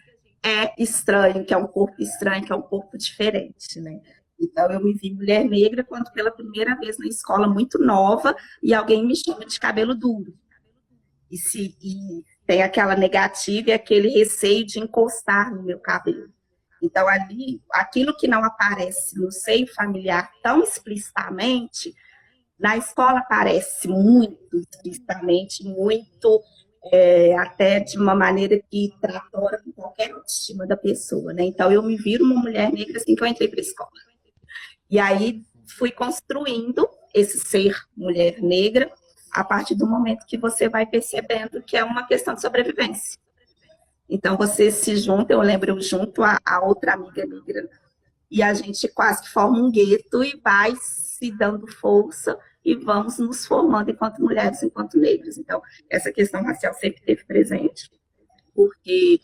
é 0.44 0.74
estranho, 0.82 1.46
que 1.46 1.54
é 1.54 1.58
um 1.58 1.68
corpo 1.68 2.02
estranho, 2.02 2.44
que 2.44 2.52
é 2.52 2.56
um 2.56 2.62
corpo 2.62 2.98
diferente, 2.98 3.80
né? 3.80 4.02
Então, 4.40 4.72
eu 4.72 4.84
me 4.84 4.94
vi 4.94 5.14
mulher 5.14 5.46
negra 5.46 5.84
quando 5.84 6.12
pela 6.12 6.32
primeira 6.32 6.76
vez 6.76 6.98
na 6.98 7.06
escola, 7.06 7.48
muito 7.48 7.78
nova, 7.78 8.36
e 8.62 8.74
alguém 8.74 9.06
me 9.06 9.16
chama 9.16 9.46
de 9.46 9.60
cabelo 9.60 9.94
duro. 9.94 10.34
E, 11.30 11.38
se, 11.38 11.78
e 11.80 12.24
tem 12.46 12.64
aquela 12.64 12.96
negativa 12.96 13.70
e 13.70 13.74
aquele 13.74 14.10
receio 14.10 14.66
de 14.66 14.80
encostar 14.80 15.54
no 15.54 15.62
meu 15.62 15.80
cabelo. 15.80 16.30
Então, 16.82 17.08
ali, 17.08 17.62
aquilo 17.72 18.18
que 18.18 18.28
não 18.28 18.44
aparece 18.44 19.16
no 19.20 19.32
seio 19.32 19.72
familiar 19.74 20.32
tão 20.42 20.64
explicitamente, 20.64 21.94
na 22.62 22.78
escola 22.78 23.20
aparece 23.20 23.88
muito 23.88 24.56
explicitamente, 24.56 25.64
muito 25.64 26.44
é, 26.94 27.36
até 27.36 27.80
de 27.80 27.98
uma 27.98 28.14
maneira 28.14 28.62
que 28.70 28.94
tratora 29.02 29.60
com 29.64 29.72
qualquer 29.72 30.12
autoestima 30.12 30.68
da 30.68 30.78
pessoa, 30.78 31.34
né? 31.34 31.44
Então, 31.44 31.72
eu 31.72 31.82
me 31.82 31.98
viro 31.98 32.24
uma 32.24 32.40
mulher 32.40 32.72
negra 32.72 32.98
assim 32.98 33.16
que 33.16 33.24
eu 33.24 33.28
entrei 33.28 33.48
para 33.48 33.60
a 33.60 33.62
escola. 33.62 33.90
E 34.92 35.00
aí, 35.00 35.42
fui 35.76 35.90
construindo 35.90 36.88
esse 37.16 37.40
ser 37.40 37.76
mulher 37.98 38.40
negra 38.40 38.92
a 39.32 39.44
partir 39.44 39.74
do 39.74 39.88
momento 39.88 40.26
que 40.28 40.38
você 40.38 40.70
vai 40.70 40.86
percebendo 40.86 41.64
que 41.64 41.76
é 41.76 41.84
uma 41.84 42.06
questão 42.06 42.36
de 42.36 42.42
sobrevivência. 42.42 43.20
Então, 44.08 44.38
você 44.38 44.70
se 44.70 44.98
junta, 44.98 45.34
eu 45.34 45.42
lembro, 45.42 45.72
eu 45.72 45.82
junto 45.82 46.22
a, 46.22 46.38
a 46.46 46.64
outra 46.64 46.94
amiga 46.94 47.26
negra, 47.26 47.68
e 48.30 48.44
a 48.44 48.54
gente 48.54 48.88
quase 48.90 49.24
que 49.24 49.30
forma 49.30 49.58
um 49.58 49.72
gueto 49.72 50.24
e 50.24 50.40
vai 50.44 50.76
se 50.80 51.32
dando 51.32 51.66
força 51.68 52.38
e 52.64 52.76
vamos 52.76 53.18
nos 53.18 53.46
formando 53.46 53.92
enquanto 53.92 54.22
mulheres, 54.22 54.62
enquanto 54.64 54.98
negras. 54.98 55.38
Então, 55.38 55.62
essa 55.90 56.12
questão 56.12 56.44
racial 56.44 56.74
sempre 56.74 57.00
esteve 57.00 57.26
presente, 57.26 57.90
porque 58.54 59.20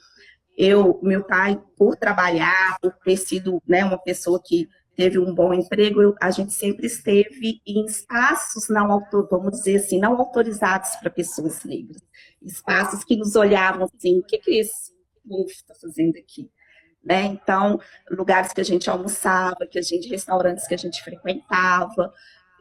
eu, 0.57 0.99
meu 1.03 1.23
pai, 1.23 1.61
por 1.77 1.95
trabalhar, 1.95 2.77
por 2.81 2.93
ter 3.03 3.17
sido 3.17 3.61
né, 3.67 3.85
uma 3.85 3.97
pessoa 3.97 4.41
que 4.43 4.67
teve 4.95 5.19
um 5.19 5.33
bom 5.33 5.53
emprego, 5.53 6.01
eu, 6.01 6.15
a 6.19 6.31
gente 6.31 6.51
sempre 6.51 6.87
esteve 6.87 7.61
em 7.65 7.85
espaços 7.85 8.67
não 8.67 8.99
vamos 9.29 9.51
dizer 9.51 9.75
assim, 9.75 9.99
não 9.99 10.17
autorizados 10.17 10.95
para 10.95 11.11
pessoas 11.11 11.63
negras. 11.63 12.01
Espaços 12.41 13.03
que 13.03 13.15
nos 13.15 13.35
olhavam 13.35 13.87
assim, 13.95 14.17
o 14.17 14.23
que, 14.23 14.39
que 14.39 14.59
esse 14.59 14.91
povo 15.27 15.45
está 15.45 15.75
fazendo 15.75 16.17
aqui? 16.17 16.49
Né? 17.05 17.25
Então, 17.25 17.79
lugares 18.09 18.51
que 18.51 18.59
a 18.59 18.65
gente 18.65 18.89
almoçava, 18.89 19.67
que 19.69 19.77
a 19.77 19.81
gente, 19.83 20.09
restaurantes 20.09 20.67
que 20.67 20.73
a 20.73 20.77
gente 20.77 21.03
frequentava, 21.03 22.11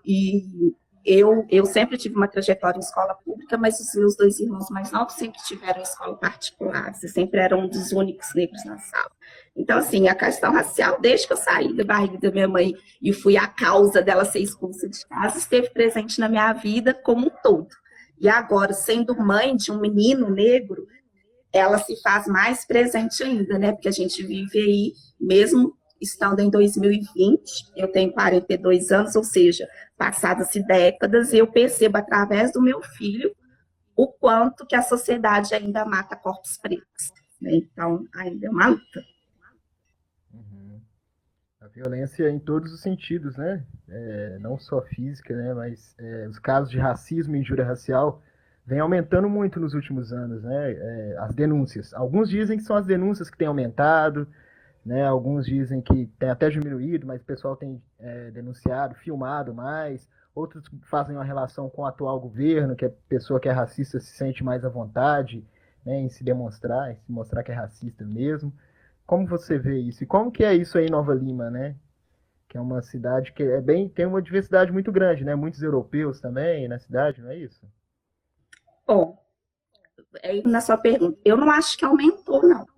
e 0.06 0.72
eu, 1.06 1.46
eu 1.48 1.64
sempre 1.64 1.96
tive 1.96 2.16
uma 2.16 2.26
trajetória 2.26 2.78
em 2.78 2.80
escola 2.80 3.14
pública, 3.14 3.56
mas 3.56 3.78
os 3.78 3.94
meus 3.94 4.16
dois 4.16 4.40
irmãos 4.40 4.68
mais 4.70 4.90
novos 4.90 5.14
sempre 5.14 5.40
tiveram 5.46 5.80
escola 5.80 6.16
particular, 6.16 6.92
você 6.92 7.06
sempre 7.06 7.38
era 7.38 7.56
um 7.56 7.68
dos 7.68 7.92
únicos 7.92 8.34
negros 8.34 8.64
na 8.64 8.76
sala. 8.78 9.10
Então, 9.56 9.78
assim, 9.78 10.08
a 10.08 10.14
questão 10.14 10.52
racial, 10.52 11.00
desde 11.00 11.28
que 11.28 11.32
eu 11.32 11.36
saí 11.36 11.75
da 11.76 11.84
barriga 11.84 12.18
da 12.18 12.32
minha 12.32 12.48
mãe 12.48 12.75
e 13.00 13.12
fui 13.12 13.36
a 13.36 13.46
causa 13.46 14.02
dela 14.02 14.25
ser 14.25 14.40
expulsa 14.40 14.88
de 14.88 15.06
casa, 15.06 15.38
esteve 15.38 15.70
presente 15.70 16.18
na 16.18 16.28
minha 16.28 16.52
vida 16.52 16.92
como 16.92 17.28
um 17.28 17.30
todo. 17.42 17.68
E 18.20 18.28
agora, 18.28 18.72
sendo 18.72 19.16
mãe 19.16 19.54
de 19.54 19.70
um 19.70 19.80
menino 19.80 20.28
negro, 20.28 20.86
ela 21.52 21.78
se 21.78 22.00
faz 22.02 22.26
mais 22.26 22.64
presente 22.64 23.22
ainda, 23.22 23.58
né? 23.58 23.72
Porque 23.72 23.88
a 23.88 23.92
gente 23.92 24.22
vive 24.25 24.58
aí, 24.58 24.92
mesmo 25.20 25.76
estando 26.00 26.40
em 26.40 26.50
2020, 26.50 27.72
eu 27.76 27.88
tenho 27.88 28.12
42 28.12 28.90
anos, 28.90 29.16
ou 29.16 29.24
seja, 29.24 29.66
passadas-se 29.96 30.64
décadas, 30.66 31.32
eu 31.32 31.46
percebo 31.46 31.98
através 31.98 32.52
do 32.52 32.60
meu 32.60 32.82
filho 32.82 33.34
o 33.96 34.08
quanto 34.08 34.66
que 34.66 34.76
a 34.76 34.82
sociedade 34.82 35.54
ainda 35.54 35.84
mata 35.84 36.14
corpos 36.14 36.58
pretos. 36.58 37.12
Né? 37.40 37.54
Então, 37.54 38.06
ainda 38.14 38.46
é 38.46 38.50
uma 38.50 38.68
luta. 38.68 39.04
Uhum. 40.32 40.80
A 41.60 41.68
violência 41.68 42.28
em 42.28 42.38
todos 42.38 42.72
os 42.72 42.82
sentidos, 42.82 43.36
né? 43.36 43.64
É, 43.88 44.38
não 44.40 44.58
só 44.58 44.82
física, 44.82 45.34
né? 45.34 45.54
Mas 45.54 45.94
é, 45.98 46.28
os 46.28 46.38
casos 46.38 46.70
de 46.70 46.78
racismo 46.78 47.36
e 47.36 47.40
injúria 47.40 47.64
racial 47.64 48.22
vem 48.66 48.80
aumentando 48.80 49.28
muito 49.28 49.60
nos 49.60 49.74
últimos 49.74 50.12
anos, 50.12 50.42
né? 50.42 50.72
É, 50.72 51.16
as 51.20 51.34
denúncias. 51.34 51.94
Alguns 51.94 52.28
dizem 52.28 52.58
que 52.58 52.64
são 52.64 52.76
as 52.76 52.84
denúncias 52.84 53.30
que 53.30 53.38
têm 53.38 53.48
aumentado, 53.48 54.28
né? 54.86 55.04
Alguns 55.04 55.44
dizem 55.44 55.82
que 55.82 56.06
tem 56.16 56.30
até 56.30 56.48
diminuído, 56.48 57.08
mas 57.08 57.20
o 57.20 57.24
pessoal 57.24 57.56
tem 57.56 57.82
é, 57.98 58.30
denunciado, 58.30 58.94
filmado 58.94 59.52
mais. 59.52 60.08
Outros 60.32 60.64
fazem 60.84 61.16
uma 61.16 61.24
relação 61.24 61.68
com 61.68 61.82
o 61.82 61.86
atual 61.86 62.20
governo, 62.20 62.76
que 62.76 62.84
a 62.84 62.90
pessoa 63.08 63.40
que 63.40 63.48
é 63.48 63.52
racista 63.52 63.98
se 63.98 64.16
sente 64.16 64.44
mais 64.44 64.64
à 64.64 64.68
vontade 64.68 65.44
né, 65.84 65.98
em 65.98 66.08
se 66.08 66.22
demonstrar, 66.22 66.92
em 66.92 66.94
se 66.94 67.10
mostrar 67.10 67.42
que 67.42 67.50
é 67.50 67.54
racista 67.54 68.04
mesmo. 68.04 68.52
Como 69.04 69.26
você 69.26 69.58
vê 69.58 69.76
isso? 69.76 70.04
E 70.04 70.06
como 70.06 70.30
que 70.30 70.44
é 70.44 70.54
isso 70.54 70.78
aí 70.78 70.86
em 70.86 70.90
Nova 70.90 71.14
Lima, 71.14 71.50
né? 71.50 71.74
Que 72.48 72.56
é 72.56 72.60
uma 72.60 72.80
cidade 72.80 73.32
que 73.32 73.42
é 73.42 73.60
bem 73.60 73.88
tem 73.88 74.06
uma 74.06 74.22
diversidade 74.22 74.70
muito 74.70 74.92
grande, 74.92 75.24
né? 75.24 75.34
Muitos 75.34 75.62
europeus 75.62 76.20
também 76.20 76.68
na 76.68 76.78
cidade, 76.78 77.20
não 77.20 77.30
é 77.30 77.36
isso? 77.36 77.66
Bom, 78.86 79.18
na 80.44 80.60
sua 80.60 80.78
pergunta, 80.78 81.18
eu 81.24 81.36
não 81.36 81.50
acho 81.50 81.76
que 81.76 81.84
aumentou, 81.84 82.40
não. 82.42 82.75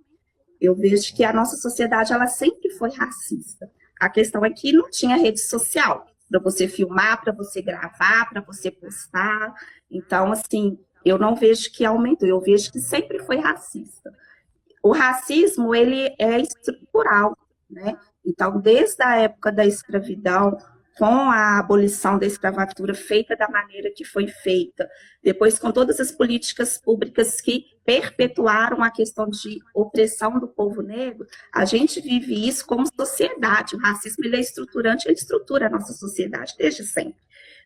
Eu 0.61 0.75
vejo 0.75 1.15
que 1.15 1.25
a 1.25 1.33
nossa 1.33 1.57
sociedade 1.57 2.13
ela 2.13 2.27
sempre 2.27 2.71
foi 2.71 2.91
racista. 2.91 3.71
A 4.01 4.09
questão 4.09 4.45
é 4.45 4.51
que 4.51 4.73
não 4.73 4.91
tinha 4.91 5.17
rede 5.17 5.41
social 5.41 6.07
para 6.31 6.41
você 6.41 6.69
filmar, 6.69 7.23
para 7.23 7.33
você 7.33 7.63
gravar, 7.63 8.29
para 8.29 8.41
você 8.41 8.71
postar. 8.71 9.55
Então, 9.91 10.33
assim, 10.33 10.79
eu 11.05 11.19
não 11.19 11.35
vejo 11.35 11.73
que 11.73 11.85
aumentou, 11.85 12.29
eu 12.29 12.41
vejo 12.41 12.71
que 12.71 12.81
sempre 12.81 13.19
foi 13.21 13.39
racista. 13.39 14.13
O 14.83 14.93
racismo, 14.93 15.75
ele 15.75 16.15
é 16.19 16.41
estrutural, 16.41 17.37
né? 17.69 17.97
Então, 18.25 18.61
desde 18.61 19.03
a 19.03 19.17
época 19.17 19.51
da 19.51 19.65
escravidão, 19.65 20.57
com 20.99 21.31
a 21.31 21.61
abolição 21.61 22.19
da 22.19 22.27
escravatura 22.27 22.93
feita 22.93 23.37
da 23.37 23.49
maneira 23.49 23.89
que 23.95 24.05
foi 24.05 24.27
feita, 24.27 24.91
depois 25.23 25.57
com 25.57 25.71
todas 25.71 26.01
as 26.01 26.11
políticas 26.11 26.77
públicas 26.77 27.41
que 27.41 27.67
perpetuaram 27.85 28.83
a 28.83 28.91
questão 28.91 29.31
de 29.31 29.61
opressão 29.73 30.41
do 30.41 30.49
povo 30.49 30.83
negro, 30.83 31.25
a 31.55 31.65
gente 31.65 32.01
vive 32.01 32.49
isso 32.49 32.67
como 32.67 32.85
sociedade. 32.87 33.77
O 33.77 33.79
racismo 33.79 34.25
ele 34.25 34.37
é 34.37 34.41
estruturante, 34.41 35.07
ele 35.07 35.15
estrutura 35.15 35.69
a 35.69 35.71
nossa 35.71 35.93
sociedade 35.93 36.55
desde 36.59 36.85
sempre. 36.85 37.21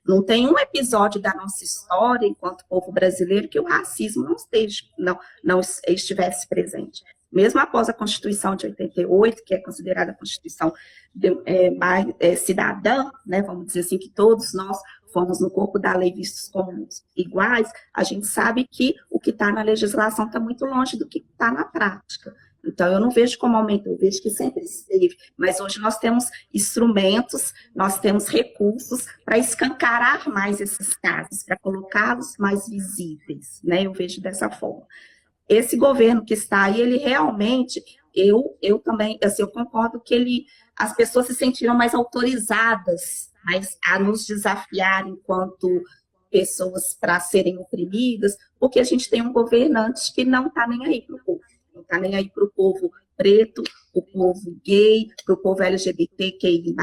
Não 0.06 0.22
tem 0.22 0.46
um 0.46 0.58
episódio 0.58 1.20
da 1.20 1.32
nossa 1.32 1.64
história, 1.64 2.26
enquanto 2.26 2.66
povo 2.68 2.92
brasileiro, 2.92 3.48
que 3.48 3.58
o 3.58 3.64
racismo 3.64 4.24
não, 4.24 4.34
esteja, 4.34 4.82
não, 4.98 5.18
não 5.42 5.60
estivesse 5.86 6.46
presente 6.48 7.02
mesmo 7.32 7.58
após 7.60 7.88
a 7.88 7.94
Constituição 7.94 8.54
de 8.54 8.66
88, 8.66 9.42
que 9.44 9.54
é 9.54 9.58
considerada 9.58 10.12
a 10.12 10.14
Constituição 10.14 10.72
de, 11.14 11.40
é, 11.46 11.70
mais 11.70 12.06
é, 12.20 12.36
cidadã, 12.36 13.10
né, 13.26 13.42
vamos 13.42 13.66
dizer 13.66 13.80
assim, 13.80 13.98
que 13.98 14.10
todos 14.10 14.52
nós 14.52 14.78
fomos 15.12 15.40
no 15.40 15.50
corpo 15.50 15.78
da 15.78 15.96
lei 15.96 16.12
vistos 16.12 16.48
como 16.48 16.88
iguais, 17.16 17.70
a 17.92 18.02
gente 18.02 18.26
sabe 18.26 18.66
que 18.70 18.94
o 19.10 19.18
que 19.18 19.30
está 19.30 19.50
na 19.52 19.62
legislação 19.62 20.26
está 20.26 20.40
muito 20.40 20.64
longe 20.64 20.98
do 20.98 21.06
que 21.06 21.18
está 21.18 21.50
na 21.50 21.64
prática. 21.64 22.34
Então, 22.64 22.86
eu 22.92 23.00
não 23.00 23.10
vejo 23.10 23.38
como 23.38 23.56
aumentou, 23.56 23.92
eu 23.92 23.98
vejo 23.98 24.22
que 24.22 24.30
sempre 24.30 24.62
esteve. 24.62 25.16
Mas 25.36 25.60
hoje 25.60 25.80
nós 25.80 25.98
temos 25.98 26.26
instrumentos, 26.54 27.52
nós 27.74 27.98
temos 27.98 28.28
recursos 28.28 29.04
para 29.24 29.36
escancarar 29.36 30.28
mais 30.28 30.60
esses 30.60 30.94
casos, 30.94 31.42
para 31.42 31.58
colocá-los 31.58 32.36
mais 32.38 32.68
visíveis, 32.68 33.60
né? 33.64 33.82
Eu 33.84 33.92
vejo 33.92 34.20
dessa 34.20 34.48
forma 34.48 34.86
esse 35.48 35.76
governo 35.76 36.24
que 36.24 36.34
está 36.34 36.64
aí, 36.64 36.80
ele 36.80 36.98
realmente, 36.98 37.82
eu, 38.14 38.56
eu 38.62 38.78
também, 38.78 39.18
assim, 39.22 39.42
eu 39.42 39.50
concordo 39.50 40.00
que 40.00 40.14
ele, 40.14 40.46
as 40.76 40.94
pessoas 40.94 41.26
se 41.26 41.34
sentiram 41.34 41.74
mais 41.76 41.94
autorizadas 41.94 43.32
mais 43.44 43.76
a 43.84 43.98
nos 43.98 44.26
desafiar 44.26 45.06
enquanto 45.06 45.68
pessoas 46.30 46.94
para 46.98 47.20
serem 47.20 47.58
oprimidas, 47.58 48.36
porque 48.58 48.80
a 48.80 48.84
gente 48.84 49.10
tem 49.10 49.20
um 49.20 49.32
governante 49.32 50.12
que 50.14 50.24
não 50.24 50.46
está 50.46 50.66
nem 50.66 50.86
aí 50.86 51.02
para 51.02 51.16
o 51.16 51.24
povo, 51.24 51.40
não 51.74 51.82
está 51.82 51.98
nem 51.98 52.14
aí 52.14 52.30
para 52.30 52.44
o 52.44 52.50
povo 52.50 52.90
preto, 53.16 53.62
para 53.62 54.00
o 54.00 54.02
povo 54.02 54.60
gay, 54.64 55.06
para 55.24 55.34
o 55.34 55.38
povo 55.38 55.62
LGBTQI+, 55.62 56.74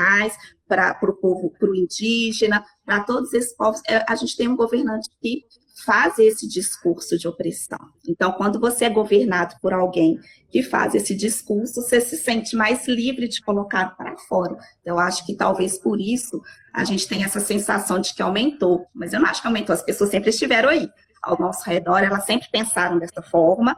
para 0.67 0.99
o 1.01 1.13
povo, 1.13 1.51
para 1.57 1.69
o 1.69 1.75
indígena, 1.75 2.63
para 2.85 3.03
todos 3.03 3.33
esses 3.33 3.55
povos. 3.55 3.81
É, 3.87 4.05
a 4.07 4.15
gente 4.15 4.37
tem 4.37 4.47
um 4.47 4.55
governante 4.55 5.09
que 5.19 5.43
faz 5.83 6.17
esse 6.19 6.47
discurso 6.47 7.17
de 7.17 7.27
opressão. 7.27 7.79
Então, 8.07 8.31
quando 8.33 8.59
você 8.59 8.85
é 8.85 8.89
governado 8.89 9.55
por 9.61 9.73
alguém 9.73 10.19
que 10.49 10.63
faz 10.63 10.95
esse 10.95 11.15
discurso, 11.15 11.81
você 11.81 12.01
se 12.01 12.17
sente 12.17 12.55
mais 12.55 12.87
livre 12.87 13.27
de 13.27 13.41
colocar 13.41 13.95
para 13.95 14.17
fora. 14.17 14.53
Então, 14.81 14.95
eu 14.95 14.99
acho 14.99 15.25
que 15.25 15.35
talvez 15.35 15.77
por 15.77 15.99
isso 15.99 16.41
a 16.73 16.83
gente 16.83 17.07
tem 17.07 17.23
essa 17.23 17.39
sensação 17.39 17.99
de 17.99 18.13
que 18.13 18.21
aumentou, 18.21 18.85
mas 18.93 19.13
eu 19.13 19.19
não 19.19 19.27
acho 19.27 19.41
que 19.41 19.47
aumentou, 19.47 19.73
as 19.73 19.83
pessoas 19.83 20.09
sempre 20.09 20.29
estiveram 20.29 20.69
aí, 20.69 20.89
ao 21.21 21.39
nosso 21.39 21.69
redor, 21.69 21.99
elas 21.99 22.25
sempre 22.25 22.47
pensaram 22.51 22.97
dessa 22.97 23.21
forma, 23.21 23.75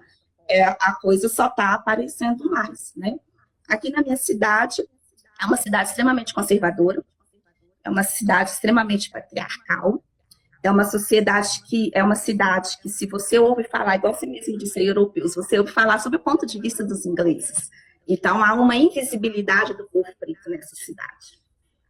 é, 0.47 0.63
a 0.63 0.97
coisa 1.01 1.29
só 1.29 1.47
está 1.47 1.73
aparecendo 1.73 2.49
mais, 2.49 2.93
né? 2.95 3.15
Aqui 3.69 3.89
na 3.89 4.01
minha 4.01 4.17
cidade, 4.17 4.83
é 5.41 5.45
uma 5.45 5.57
cidade 5.57 5.89
extremamente 5.89 6.33
conservadora, 6.33 7.03
é 7.83 7.89
uma 7.89 8.03
cidade 8.03 8.51
extremamente 8.51 9.09
patriarcal, 9.09 10.03
é 10.63 10.69
uma 10.69 10.83
sociedade 10.83 11.63
que 11.67 11.91
é 11.93 12.03
uma 12.03 12.15
cidade 12.15 12.77
que, 12.81 12.89
se 12.89 13.07
você 13.07 13.39
ouve 13.39 13.63
falar, 13.63 13.95
igual 13.95 14.13
você 14.13 14.27
mesmo 14.27 14.57
disse, 14.57 14.79
europeus, 14.79 15.35
você 15.35 15.57
ouve 15.59 15.71
falar 15.71 15.99
sobre 15.99 16.17
o 16.17 16.21
ponto 16.21 16.45
de 16.45 16.59
vista 16.59 16.83
dos 16.83 17.05
ingleses. 17.05 17.69
Então, 18.07 18.43
há 18.43 18.53
uma 18.53 18.75
invisibilidade 18.75 19.73
do 19.75 19.87
povo 19.87 20.09
preto 20.19 20.49
nessa 20.49 20.75
cidade. 20.75 21.41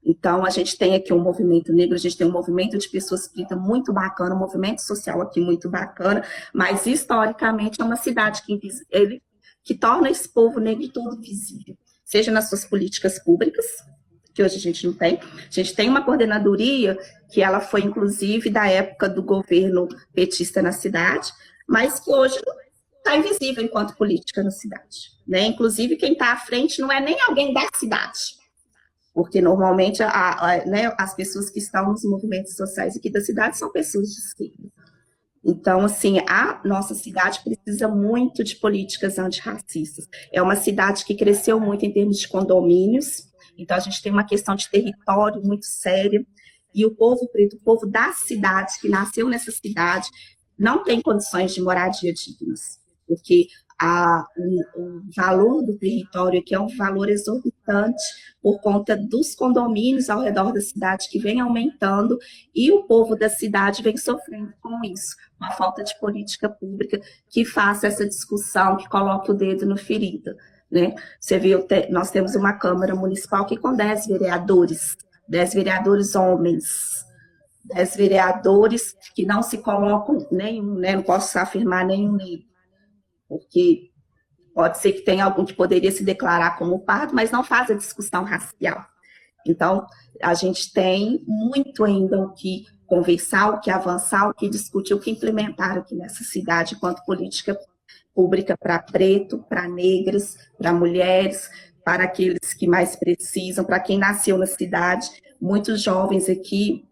Então, 0.04 0.46
a 0.46 0.50
gente 0.50 0.78
tem 0.78 0.96
aqui 0.96 1.13
um 1.13 1.20
movimento 1.20 1.72
negro, 1.72 1.96
a 1.96 2.00
gente 2.00 2.18
tem 2.18 2.25
um 2.25 2.32
movimento 2.32 2.78
de 2.78 2.90
pessoas 2.90 3.28
pretas 3.28 3.60
muito 3.60 3.94
bacana, 3.94 4.34
um 4.34 4.40
movimento 4.40 4.80
social 4.80 5.22
aqui 5.22 5.40
muito 5.40 5.70
bacana, 5.70 6.24
mas 6.54 6.86
historicamente 6.86 7.82
é 7.82 7.84
uma 7.84 7.96
cidade 7.96 8.42
que, 8.44 8.60
ele, 8.90 9.22
que 9.63 9.75
torna 9.75 10.10
esse 10.10 10.28
povo 10.28 10.60
negro 10.60 10.88
todo 10.90 11.22
visível. 11.22 11.78
seja 12.04 12.32
nas 12.32 12.50
suas 12.50 12.66
políticas 12.66 13.20
públicas, 13.20 13.66
que 14.34 14.44
hoje 14.44 14.56
a 14.58 14.60
gente 14.60 14.86
não 14.86 14.94
tem. 14.94 15.20
A 15.20 15.52
gente 15.52 15.76
tem 15.76 15.90
uma 15.90 16.04
coordenadoria 16.04 16.98
que 17.32 17.42
ela 17.42 17.60
foi, 17.60 17.82
inclusive, 17.82 18.50
da 18.50 18.68
época 18.68 19.08
do 19.08 19.24
governo 19.24 19.88
petista 20.14 20.62
na 20.62 20.72
cidade, 20.72 21.32
mas 21.68 22.00
que 22.00 22.12
hoje 22.12 22.40
está 22.98 23.16
invisível 23.16 23.64
enquanto 23.64 23.96
política 23.96 24.44
na 24.44 24.52
cidade. 24.52 25.12
Né? 25.28 25.46
Inclusive, 25.46 25.96
quem 25.96 26.14
está 26.14 26.34
à 26.34 26.38
frente 26.38 26.82
não 26.82 26.92
é 26.92 27.00
nem 27.00 27.18
alguém 27.22 27.54
da 27.54 27.68
cidade, 27.76 28.20
porque 29.14 29.42
normalmente 29.42 30.04
a, 30.04 30.10
a, 30.10 30.66
né, 30.66 30.94
as 30.98 31.16
pessoas 31.16 31.50
que 31.50 31.60
estão 31.60 31.92
nos 31.92 32.04
movimentos 32.04 32.56
sociais 32.56 32.96
aqui 32.96 33.10
da 33.10 33.22
cidade 33.22 33.58
são 33.58 33.72
pessoas 33.72 34.10
de 34.10 34.20
esquerda. 34.20 34.70
Então, 35.44 35.82
assim, 35.82 36.20
a 36.28 36.62
nossa 36.64 36.94
cidade 36.94 37.42
precisa 37.44 37.88
muito 37.88 38.44
de 38.44 38.56
políticas 38.58 39.18
antirracistas. 39.18 40.08
É 40.32 40.42
uma 40.42 40.56
cidade 40.56 41.04
que 41.04 41.16
cresceu 41.16 41.60
muito 41.60 41.84
em 41.84 41.92
termos 41.92 42.20
de 42.20 42.28
condomínios, 42.28 43.31
então 43.62 43.77
a 43.77 43.80
gente 43.80 44.01
tem 44.01 44.12
uma 44.12 44.25
questão 44.25 44.56
de 44.56 44.70
território 44.70 45.41
muito 45.44 45.65
séria, 45.65 46.25
e 46.74 46.86
o 46.86 46.96
povo 46.96 47.27
preto, 47.27 47.58
o 47.58 47.63
povo 47.63 47.86
da 47.86 48.13
cidade, 48.13 48.80
que 48.80 48.88
nasceu 48.88 49.27
nessa 49.27 49.51
cidade, 49.51 50.10
não 50.58 50.84
tem 50.84 51.01
condições 51.01 51.53
de 51.53 51.62
moradia 51.62 52.13
dignas, 52.13 52.80
porque 53.08 53.48
a, 53.82 54.24
o, 54.38 54.82
o, 54.82 55.01
valor 55.15 55.63
do 55.63 55.75
território 55.75 56.39
aqui 56.39 56.53
é 56.53 56.60
um 56.60 56.68
valor 56.77 57.10
exorbitante 57.10 58.03
por 58.39 58.62
conta 58.62 58.96
dos 58.96 59.34
condomínios 59.34 60.08
ao 60.08 60.22
redor 60.22 60.53
da 60.53 60.62
cidade 60.62 61.10
que 61.10 61.18
vem 61.18 61.39
aumentando 61.39 62.15
e 62.53 62.72
o 62.72 62.84
povo 62.84 63.15
da 63.15 63.27
cidade 63.27 63.82
vem 63.82 63.98
sofrendo 63.98 64.53
com 64.62 64.86
isso, 64.86 65.15
uma 65.39 65.51
falta 65.53 65.84
de 65.84 66.00
política 66.00 66.48
pública 66.48 67.01
que 67.27 67.44
faça 67.44 67.88
essa 67.88 68.08
discussão, 68.08 68.77
que 68.77 68.88
coloque 68.88 69.32
o 69.32 69.34
dedo 69.34 69.65
no 69.65 69.75
ferido. 69.75 70.36
Né? 70.72 70.96
Você 71.20 71.38
viu, 71.38 71.68
nós 71.90 72.12
temos 72.12 72.34
uma 72.34 72.54
Câmara 72.54 72.96
Municipal 72.96 73.46
que 73.46 73.58
com 73.58 73.75
10 73.75 74.08
vereadores, 74.08 74.98
10 75.28 75.54
vereadores 75.54 76.16
homens, 76.16 77.06
10 77.66 77.96
vereadores 77.98 78.96
que 79.13 79.25
não 79.25 79.44
se 79.44 79.58
colocam 79.58 80.25
nenhum, 80.32 80.75
né? 80.75 80.96
não 80.96 81.04
posso 81.04 81.38
afirmar 81.38 81.86
nenhum 81.86 82.13
negro, 82.13 82.46
porque 83.28 83.92
pode 84.56 84.78
ser 84.78 84.94
que 84.94 85.01
tenha 85.01 85.25
algum 85.25 85.44
que 85.44 85.54
poderia 85.54 85.92
se 85.92 86.06
declarar 86.06 86.58
como 86.58 86.80
pardo, 86.80 87.13
mas 87.13 87.32
não 87.32 87.44
faz 87.44 87.70
a 87.70 87.75
discussão 87.75 88.24
racial. 88.24 88.86
Então, 89.46 89.86
a 90.22 90.34
gente 90.34 90.72
tem 90.72 91.24
muito 91.28 91.84
ainda 91.84 92.20
o 92.20 92.32
que 92.32 92.66
conversar, 92.86 93.50
o 93.50 93.60
que 93.60 93.72
avançar, 93.72 94.30
o 94.30 94.34
que 94.34 94.50
discutir, 94.50 94.94
o 94.94 95.00
que 95.00 95.12
implementar 95.12 95.78
aqui 95.78 95.96
nessa 95.96 96.24
cidade 96.24 96.75
enquanto 96.75 97.04
política 97.06 97.56
pública 97.56 97.71
para 98.60 98.80
preto, 98.80 99.39
para 99.50 99.68
negras, 99.68 100.38
para 100.58 100.74
mulheres, 100.74 101.50
para 101.84 102.03
aqueles 102.03 102.53
que 102.53 102.68
mais 102.68 102.96
precisam, 102.96 103.65
para 103.65 103.80
quem 103.80 103.98
nasceu 103.98 104.38
na 104.38 104.46
cidade. 104.46 105.10
Muitos 105.39 105.82
jovens 105.82 106.30
aqui, 106.30 106.88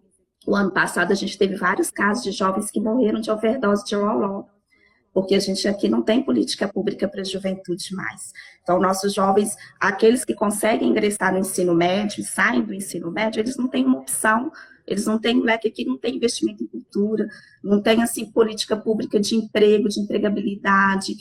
o 0.46 0.56
ano 0.56 0.72
passado 0.72 1.12
a 1.12 1.16
gente 1.16 1.38
teve 1.38 1.56
vários 1.56 1.92
casos 1.92 2.24
de 2.24 2.32
jovens 2.32 2.72
que 2.72 2.80
morreram 2.80 3.20
de 3.20 3.30
overdose 3.30 3.86
de 3.86 3.96
rolol, 3.96 4.48
porque 5.14 5.36
a 5.36 5.40
gente 5.40 5.68
aqui 5.68 5.88
não 5.88 6.02
tem 6.02 6.24
política 6.24 6.68
pública 6.68 7.08
para 7.08 7.22
a 7.22 7.26
juventude 7.26 7.94
mais. 7.94 8.32
Então, 8.64 8.80
nossos 8.80 9.14
jovens, 9.14 9.56
aqueles 9.80 10.26
que 10.26 10.34
conseguem 10.34 10.90
ingressar 10.90 11.34
no 11.34 11.40
ensino 11.40 11.76
médio, 11.76 12.24
saem 12.24 12.64
do 12.64 12.74
ensino 12.74 13.12
médio, 13.12 13.40
eles 13.40 13.58
não 13.58 13.68
têm 13.68 13.86
uma 13.86 14.00
opção 14.00 14.52
eles 14.90 15.06
não 15.06 15.20
têm, 15.20 15.36
moleque 15.36 15.68
aqui 15.68 15.86
não 15.86 15.98
tem 15.98 16.16
investimento 16.16 16.64
em 16.64 16.68
cultura, 16.68 17.28
não 17.64 17.82
tem, 17.82 18.02
assim, 18.02 18.26
política 18.32 18.76
pública 18.76 19.20
de 19.20 19.36
emprego, 19.36 19.88
de 19.88 20.00
empregabilidade, 20.00 21.16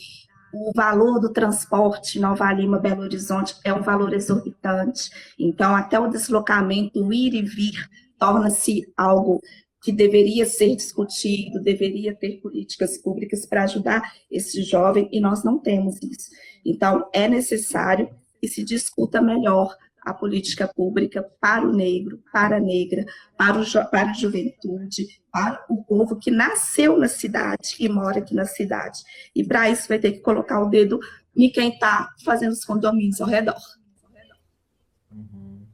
o 0.53 0.73
valor 0.75 1.21
do 1.21 1.33
transporte 1.33 2.19
Nova 2.19 2.51
Lima, 2.53 2.79
Belo 2.79 3.03
Horizonte 3.03 3.55
é 3.63 3.73
um 3.73 3.83
valor 3.83 4.15
exorbitante. 4.15 5.11
Então, 5.39 5.75
até 5.75 6.01
o 6.01 6.09
deslocamento, 6.09 7.05
o 7.05 7.13
ir 7.13 7.35
e 7.35 7.43
vir, 7.43 7.89
torna-se 8.19 8.91
algo 8.97 9.41
que 9.83 9.93
deveria 9.93 10.47
ser 10.47 10.75
discutido, 10.75 11.63
deveria 11.63 12.15
ter 12.15 12.41
políticas 12.41 12.99
públicas 12.99 13.47
para 13.47 13.65
ajudar 13.65 14.03
esse 14.31 14.63
jovem, 14.63 15.09
e 15.13 15.21
nós 15.21 15.45
não 15.45 15.59
temos 15.59 15.97
isso. 16.03 16.31
Então, 16.65 17.09
é 17.13 17.29
necessário 17.29 18.09
que 18.41 18.49
se 18.49 18.65
discuta 18.65 19.21
melhor 19.21 19.77
a 20.09 20.15
política 20.15 20.67
pública 20.67 21.23
para 21.41 21.67
o 21.67 21.73
negro, 21.73 22.23
para 22.33 22.57
a 22.57 22.61
negra, 22.61 23.05
para, 23.37 23.61
o, 23.61 23.91
para 23.91 24.11
a 24.11 24.13
juventude, 24.13 25.07
para 25.31 25.65
o 25.69 25.85
povo 25.85 26.17
que 26.17 26.31
nasceu 26.31 26.99
na 26.99 27.09
cidade 27.09 27.77
e 27.79 27.89
mora 27.89 28.19
aqui 28.19 28.35
na 28.35 28.47
cidade. 28.47 29.03
E 29.35 29.45
para 29.45 29.69
isso 29.69 29.89
vai 29.89 29.99
ter 29.99 30.13
que 30.13 30.21
colocar 30.21 30.61
o 30.61 30.71
dedo 30.71 30.99
em 31.37 31.51
quem 31.51 31.75
está 31.75 32.13
fazendo 32.25 32.53
os 32.53 32.65
condomínios 32.65 33.21
ao 33.21 33.29
redor. 33.29 33.59
Uhum. 35.13 35.67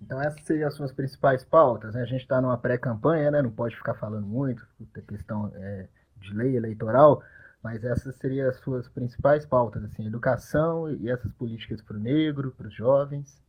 Então 0.00 0.22
essas 0.22 0.40
seriam 0.44 0.68
as 0.68 0.74
suas 0.74 0.92
principais 0.92 1.44
pautas. 1.44 1.94
Né? 1.94 2.02
A 2.02 2.06
gente 2.06 2.22
está 2.22 2.40
numa 2.40 2.56
pré-campanha, 2.56 3.30
né? 3.30 3.42
não 3.42 3.50
pode 3.50 3.74
ficar 3.74 3.94
falando 3.94 4.26
muito, 4.26 4.64
questão 5.08 5.50
é, 5.56 5.88
de 6.18 6.32
lei 6.32 6.56
eleitoral, 6.56 7.22
mas 7.62 7.84
essas 7.84 8.16
seriam 8.16 8.48
as 8.48 8.56
suas 8.60 8.88
principais 8.88 9.44
pautas, 9.44 9.82
assim, 9.84 10.06
educação 10.06 10.90
e 10.90 11.10
essas 11.10 11.32
políticas 11.32 11.82
para 11.82 11.96
o 11.96 12.00
negro, 12.00 12.52
para 12.52 12.68
os 12.68 12.74
jovens, 12.74 13.42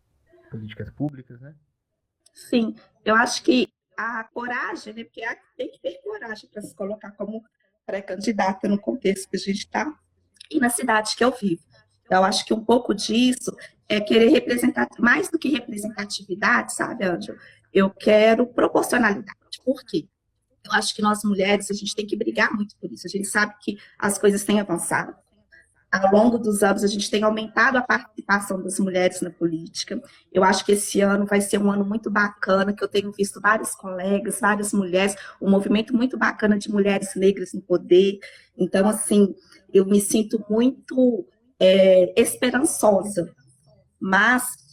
políticas 0.50 0.90
públicas, 0.90 1.40
né? 1.40 1.56
Sim, 2.34 2.76
eu 3.04 3.16
acho 3.16 3.44
que 3.44 3.68
a 3.98 4.24
coragem, 4.26 4.94
né, 4.94 5.04
porque 5.04 5.22
tem 5.56 5.72
que 5.72 5.80
ter 5.82 6.00
coragem 6.04 6.50
para 6.50 6.62
se 6.62 6.76
colocar 6.76 7.12
como 7.12 7.44
pré-candidata 7.86 8.68
no 8.68 8.80
contexto 8.80 9.30
que 9.30 9.38
a 9.38 9.40
gente 9.40 9.60
está 9.60 9.92
e 10.52 10.60
na 10.60 10.70
cidade 10.70 11.16
que 11.16 11.24
eu 11.24 11.32
vivo. 11.32 11.64
Eu 12.10 12.24
acho 12.24 12.46
que 12.46 12.54
um 12.54 12.64
pouco 12.64 12.94
disso 12.94 13.52
é 13.90 14.00
querer 14.00 14.30
representar, 14.30 14.88
mais 15.00 15.30
do 15.30 15.40
que 15.40 15.50
representatividade, 15.50 16.74
sabe, 16.74 17.06
Ângelo? 17.06 17.38
Eu 17.74 17.90
quero 17.90 18.48
proporcionalidade. 18.48 19.62
Por 19.64 19.84
quê? 19.84 20.08
Eu 20.68 20.74
acho 20.74 20.96
que 20.96 21.02
nós 21.02 21.24
mulheres, 21.24 21.72
a 21.72 21.74
gente 21.74 21.96
tem 21.96 22.06
que 22.06 22.16
brigar 22.16 22.54
muito 22.54 22.76
por 22.78 22.92
isso. 22.92 23.08
A 23.08 23.10
gente 23.10 23.28
sabe 23.28 23.56
que 23.60 23.78
as 23.98 24.18
coisas 24.18 24.44
têm 24.44 24.60
avançado. 24.60 25.16
Ao 25.90 26.12
longo 26.12 26.38
dos 26.38 26.64
anos, 26.64 26.84
a 26.84 26.88
gente 26.88 27.10
tem 27.10 27.24
aumentado 27.24 27.78
a 27.78 27.82
participação 27.82 28.62
das 28.62 28.78
mulheres 28.78 29.22
na 29.22 29.30
política. 29.30 30.02
Eu 30.34 30.44
acho 30.44 30.66
que 30.66 30.74
esse 30.74 31.00
ano 31.00 31.26
vai 31.26 31.40
ser 31.40 31.60
um 31.60 31.72
ano 31.72 31.86
muito 31.86 32.12
bacana, 32.12 32.74
que 32.74 32.84
eu 32.84 32.90
tenho 32.90 33.12
visto 33.14 33.40
vários 33.40 33.74
colegas, 33.74 34.42
várias 34.42 34.74
mulheres, 34.74 35.16
um 35.42 35.50
movimento 35.50 35.96
muito 35.96 36.18
bacana 36.18 36.58
de 36.58 36.70
mulheres 36.70 37.16
negras 37.16 37.54
no 37.54 37.62
poder. 37.62 38.20
Então, 38.58 38.88
assim, 38.90 39.34
eu 39.74 39.86
me 39.86 40.02
sinto 40.02 40.44
muito 40.50 41.26
é, 41.58 42.22
esperançosa. 42.22 43.34
Mas 44.00 44.67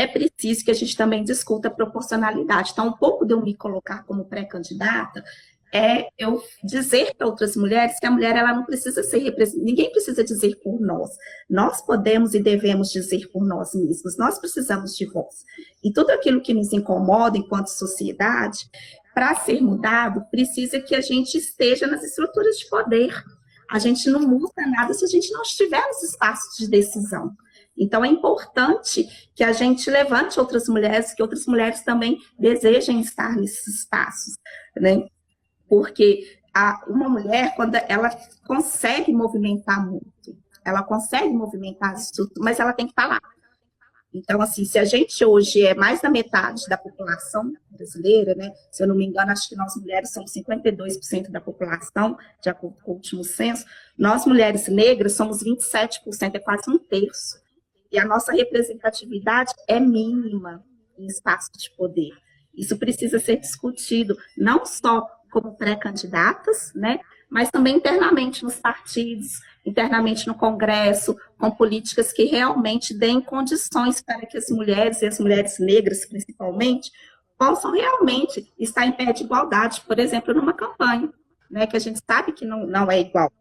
é 0.00 0.06
preciso 0.06 0.64
que 0.64 0.70
a 0.70 0.74
gente 0.74 0.96
também 0.96 1.22
discuta 1.22 1.68
a 1.68 1.70
proporcionalidade. 1.70 2.70
Então, 2.72 2.88
um 2.88 2.92
pouco 2.92 3.24
de 3.24 3.32
eu 3.32 3.42
me 3.42 3.54
colocar 3.54 4.04
como 4.04 4.24
pré-candidata 4.24 5.22
é 5.72 6.06
eu 6.16 6.40
dizer 6.62 7.14
para 7.16 7.26
outras 7.26 7.56
mulheres 7.56 7.98
que 7.98 8.06
a 8.06 8.10
mulher 8.10 8.36
ela 8.36 8.54
não 8.54 8.64
precisa 8.64 9.02
ser 9.02 9.18
representada, 9.18 9.64
ninguém 9.64 9.90
precisa 9.90 10.22
dizer 10.22 10.56
por 10.62 10.80
nós. 10.80 11.10
Nós 11.50 11.84
podemos 11.84 12.32
e 12.32 12.40
devemos 12.40 12.90
dizer 12.90 13.28
por 13.32 13.44
nós 13.44 13.74
mesmos. 13.74 14.16
Nós 14.16 14.38
precisamos 14.38 14.96
de 14.96 15.04
voz. 15.06 15.44
E 15.82 15.92
tudo 15.92 16.10
aquilo 16.10 16.40
que 16.40 16.54
nos 16.54 16.72
incomoda 16.72 17.36
enquanto 17.36 17.68
sociedade, 17.68 18.70
para 19.12 19.34
ser 19.34 19.60
mudado, 19.60 20.24
precisa 20.30 20.80
que 20.80 20.94
a 20.94 21.00
gente 21.00 21.36
esteja 21.38 21.88
nas 21.88 22.04
estruturas 22.04 22.56
de 22.56 22.68
poder. 22.68 23.12
A 23.70 23.78
gente 23.80 24.08
não 24.10 24.20
muda 24.20 24.52
nada 24.76 24.94
se 24.94 25.04
a 25.04 25.08
gente 25.08 25.32
não 25.32 25.42
estiver 25.42 25.84
nos 25.88 26.02
espaços 26.04 26.56
de 26.56 26.68
decisão. 26.68 27.32
Então, 27.76 28.04
é 28.04 28.08
importante 28.08 29.06
que 29.34 29.42
a 29.42 29.52
gente 29.52 29.90
levante 29.90 30.38
outras 30.38 30.68
mulheres, 30.68 31.12
que 31.12 31.22
outras 31.22 31.46
mulheres 31.46 31.82
também 31.82 32.18
desejem 32.38 33.00
estar 33.00 33.36
nesses 33.36 33.66
espaços, 33.66 34.36
né? 34.76 35.06
Porque 35.68 36.38
a, 36.54 36.84
uma 36.86 37.08
mulher, 37.08 37.54
quando 37.56 37.74
ela 37.74 38.10
consegue 38.46 39.12
movimentar 39.12 39.84
muito, 39.84 40.36
ela 40.64 40.82
consegue 40.82 41.32
movimentar 41.32 41.94
isso, 41.94 42.30
mas 42.38 42.60
ela 42.60 42.72
tem 42.72 42.86
que 42.86 42.94
falar. 42.94 43.20
Então, 44.14 44.40
assim, 44.40 44.64
se 44.64 44.78
a 44.78 44.84
gente 44.84 45.24
hoje 45.24 45.66
é 45.66 45.74
mais 45.74 46.00
da 46.00 46.08
metade 46.08 46.68
da 46.68 46.78
população 46.78 47.52
brasileira, 47.68 48.32
né? 48.36 48.52
Se 48.70 48.84
eu 48.84 48.86
não 48.86 48.94
me 48.94 49.04
engano, 49.04 49.32
acho 49.32 49.48
que 49.48 49.56
nós 49.56 49.74
mulheres 49.74 50.12
somos 50.12 50.32
52% 50.32 51.30
da 51.30 51.40
população, 51.40 52.16
de 52.40 52.48
acordo 52.48 52.76
com 52.84 52.92
o 52.92 52.94
último 52.94 53.24
censo. 53.24 53.66
Nós, 53.98 54.24
mulheres 54.24 54.68
negras, 54.68 55.14
somos 55.14 55.42
27%, 55.42 56.36
é 56.36 56.38
quase 56.38 56.70
um 56.70 56.78
terço. 56.78 57.42
E 57.94 57.98
a 58.00 58.04
nossa 58.04 58.32
representatividade 58.32 59.54
é 59.68 59.78
mínima 59.78 60.64
em 60.98 61.06
espaço 61.06 61.52
de 61.56 61.70
poder. 61.76 62.10
Isso 62.52 62.76
precisa 62.76 63.20
ser 63.20 63.36
discutido, 63.36 64.16
não 64.36 64.66
só 64.66 65.06
como 65.30 65.56
pré-candidatas, 65.56 66.72
né, 66.74 66.98
mas 67.30 67.52
também 67.52 67.76
internamente 67.76 68.42
nos 68.42 68.56
partidos, 68.56 69.40
internamente 69.64 70.26
no 70.26 70.34
Congresso, 70.34 71.16
com 71.38 71.52
políticas 71.52 72.12
que 72.12 72.24
realmente 72.24 72.92
deem 72.92 73.20
condições 73.20 74.02
para 74.02 74.26
que 74.26 74.38
as 74.38 74.50
mulheres, 74.50 75.00
e 75.00 75.06
as 75.06 75.20
mulheres 75.20 75.60
negras 75.60 76.04
principalmente, 76.04 76.90
possam 77.38 77.70
realmente 77.70 78.52
estar 78.58 78.84
em 78.86 78.92
pé 78.92 79.12
de 79.12 79.22
igualdade, 79.22 79.82
por 79.82 80.00
exemplo, 80.00 80.34
numa 80.34 80.52
campanha, 80.52 81.12
né, 81.48 81.64
que 81.64 81.76
a 81.76 81.80
gente 81.80 82.00
sabe 82.04 82.32
que 82.32 82.44
não, 82.44 82.66
não 82.66 82.90
é 82.90 83.00
igual. 83.00 83.32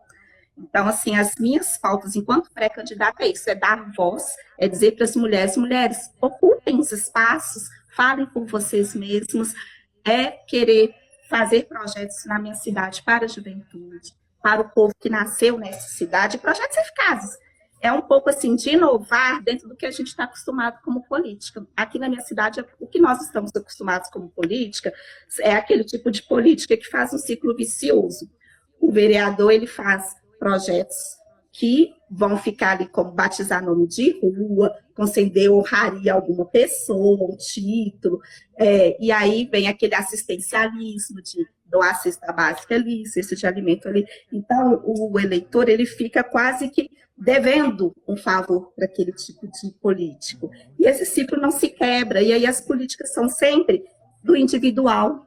Então, 0.57 0.87
assim, 0.87 1.15
as 1.15 1.33
minhas 1.39 1.77
pautas 1.77 2.15
enquanto 2.15 2.51
pré-candidata 2.51 3.23
é 3.23 3.29
isso, 3.29 3.49
é 3.49 3.55
dar 3.55 3.91
voz, 3.93 4.23
é 4.59 4.67
dizer 4.67 4.91
para 4.91 5.05
as 5.05 5.15
mulheres, 5.15 5.57
mulheres, 5.57 6.11
ocupem 6.21 6.79
os 6.79 6.91
espaços, 6.91 7.63
falem 7.95 8.25
por 8.27 8.45
vocês 8.45 8.93
mesmos, 8.93 9.53
é 10.05 10.31
querer 10.31 10.93
fazer 11.29 11.65
projetos 11.65 12.25
na 12.25 12.37
minha 12.37 12.55
cidade 12.55 13.01
para 13.03 13.25
a 13.25 13.27
juventude, 13.27 14.13
para 14.41 14.61
o 14.61 14.69
povo 14.69 14.93
que 14.99 15.09
nasceu 15.09 15.57
nessa 15.57 15.89
cidade, 15.89 16.37
projetos 16.37 16.77
eficazes. 16.77 17.37
É 17.81 17.91
um 17.91 18.01
pouco 18.01 18.29
assim 18.29 18.55
de 18.55 18.69
inovar 18.69 19.43
dentro 19.43 19.67
do 19.67 19.75
que 19.75 19.85
a 19.85 19.91
gente 19.91 20.07
está 20.07 20.23
acostumado 20.23 20.79
como 20.83 21.05
política. 21.05 21.67
Aqui 21.75 21.99
na 21.99 22.07
minha 22.07 22.21
cidade, 22.21 22.63
o 22.79 22.87
que 22.87 22.99
nós 22.99 23.21
estamos 23.21 23.51
acostumados 23.53 24.09
como 24.09 24.29
política 24.29 24.93
é 25.41 25.53
aquele 25.53 25.83
tipo 25.83 26.09
de 26.09 26.23
política 26.23 26.77
que 26.77 26.87
faz 26.87 27.13
um 27.13 27.17
ciclo 27.17 27.53
vicioso. 27.55 28.29
O 28.79 28.89
vereador 28.89 29.51
ele 29.51 29.67
faz 29.67 30.15
projetos 30.43 31.17
que 31.53 31.93
vão 32.09 32.35
ficar 32.37 32.71
ali 32.71 32.87
como 32.87 33.11
batizar 33.11 33.63
nome 33.63 33.87
de 33.87 34.19
rua, 34.19 34.75
conceder 34.93 35.49
honraria 35.49 36.11
a 36.11 36.15
alguma 36.15 36.45
pessoa, 36.45 37.31
um 37.31 37.37
título, 37.37 38.19
é, 38.57 38.97
e 38.99 39.09
aí 39.09 39.47
vem 39.49 39.69
aquele 39.69 39.95
assistencialismo 39.95 41.21
de 41.21 41.47
doar 41.65 41.97
cesta 42.01 42.33
básica 42.33 42.75
ali, 42.75 43.07
cesta 43.07 43.37
de 43.37 43.47
alimento 43.47 43.87
ali. 43.87 44.05
Então, 44.33 44.83
o 44.83 45.17
eleitor, 45.17 45.69
ele 45.69 45.85
fica 45.85 46.23
quase 46.23 46.69
que 46.69 46.89
devendo 47.15 47.95
um 48.05 48.17
favor 48.17 48.73
para 48.75 48.85
aquele 48.85 49.13
tipo 49.13 49.47
de 49.47 49.71
político. 49.79 50.51
E 50.77 50.85
esse 50.85 51.05
ciclo 51.05 51.39
não 51.39 51.51
se 51.51 51.69
quebra, 51.69 52.21
e 52.21 52.33
aí 52.33 52.45
as 52.45 52.59
políticas 52.59 53.13
são 53.13 53.29
sempre 53.29 53.85
do 54.21 54.35
individual 54.35 55.25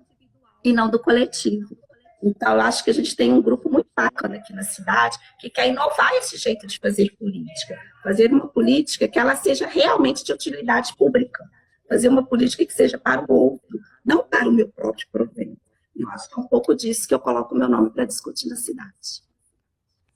e 0.63 0.73
não 0.73 0.91
do 0.91 0.99
coletivo. 0.99 1.75
Então, 2.23 2.55
eu 2.55 2.61
acho 2.61 2.85
que 2.85 2.91
a 2.91 2.95
gente 2.95 3.15
tem 3.15 3.33
um 3.33 3.41
grupo 3.41 3.71
bacana 3.97 4.37
aqui 4.37 4.53
na 4.53 4.63
cidade 4.63 5.19
que 5.41 5.49
quer 5.49 5.69
inovar 5.69 6.13
esse 6.15 6.37
jeito 6.37 6.67
de 6.67 6.79
fazer 6.79 7.11
política. 7.19 7.81
Fazer 8.03 8.31
uma 8.31 8.47
política 8.47 9.09
que 9.09 9.19
ela 9.19 9.35
seja 9.35 9.67
realmente 9.67 10.23
de 10.23 10.33
utilidade 10.33 10.95
pública. 10.97 11.43
Fazer 11.89 12.09
uma 12.09 12.25
política 12.25 12.67
que 12.67 12.73
seja 12.73 12.99
para 12.99 13.25
o 13.27 13.33
outro, 13.33 13.81
não 14.05 14.23
para 14.23 14.49
o 14.49 14.53
meu 14.53 14.69
próprio 14.69 15.07
provento. 15.11 15.61
Eu 15.97 16.09
acho 16.11 16.29
que 16.29 16.39
é 16.39 16.43
um 16.43 16.47
pouco 16.47 16.75
disso 16.75 17.09
que 17.09 17.15
eu 17.15 17.21
coloco 17.21 17.55
o 17.55 17.59
meu 17.59 17.69
nome 17.69 17.91
para 17.91 18.05
discutir 18.05 18.49
na 18.49 18.57
cidade. 18.57 19.25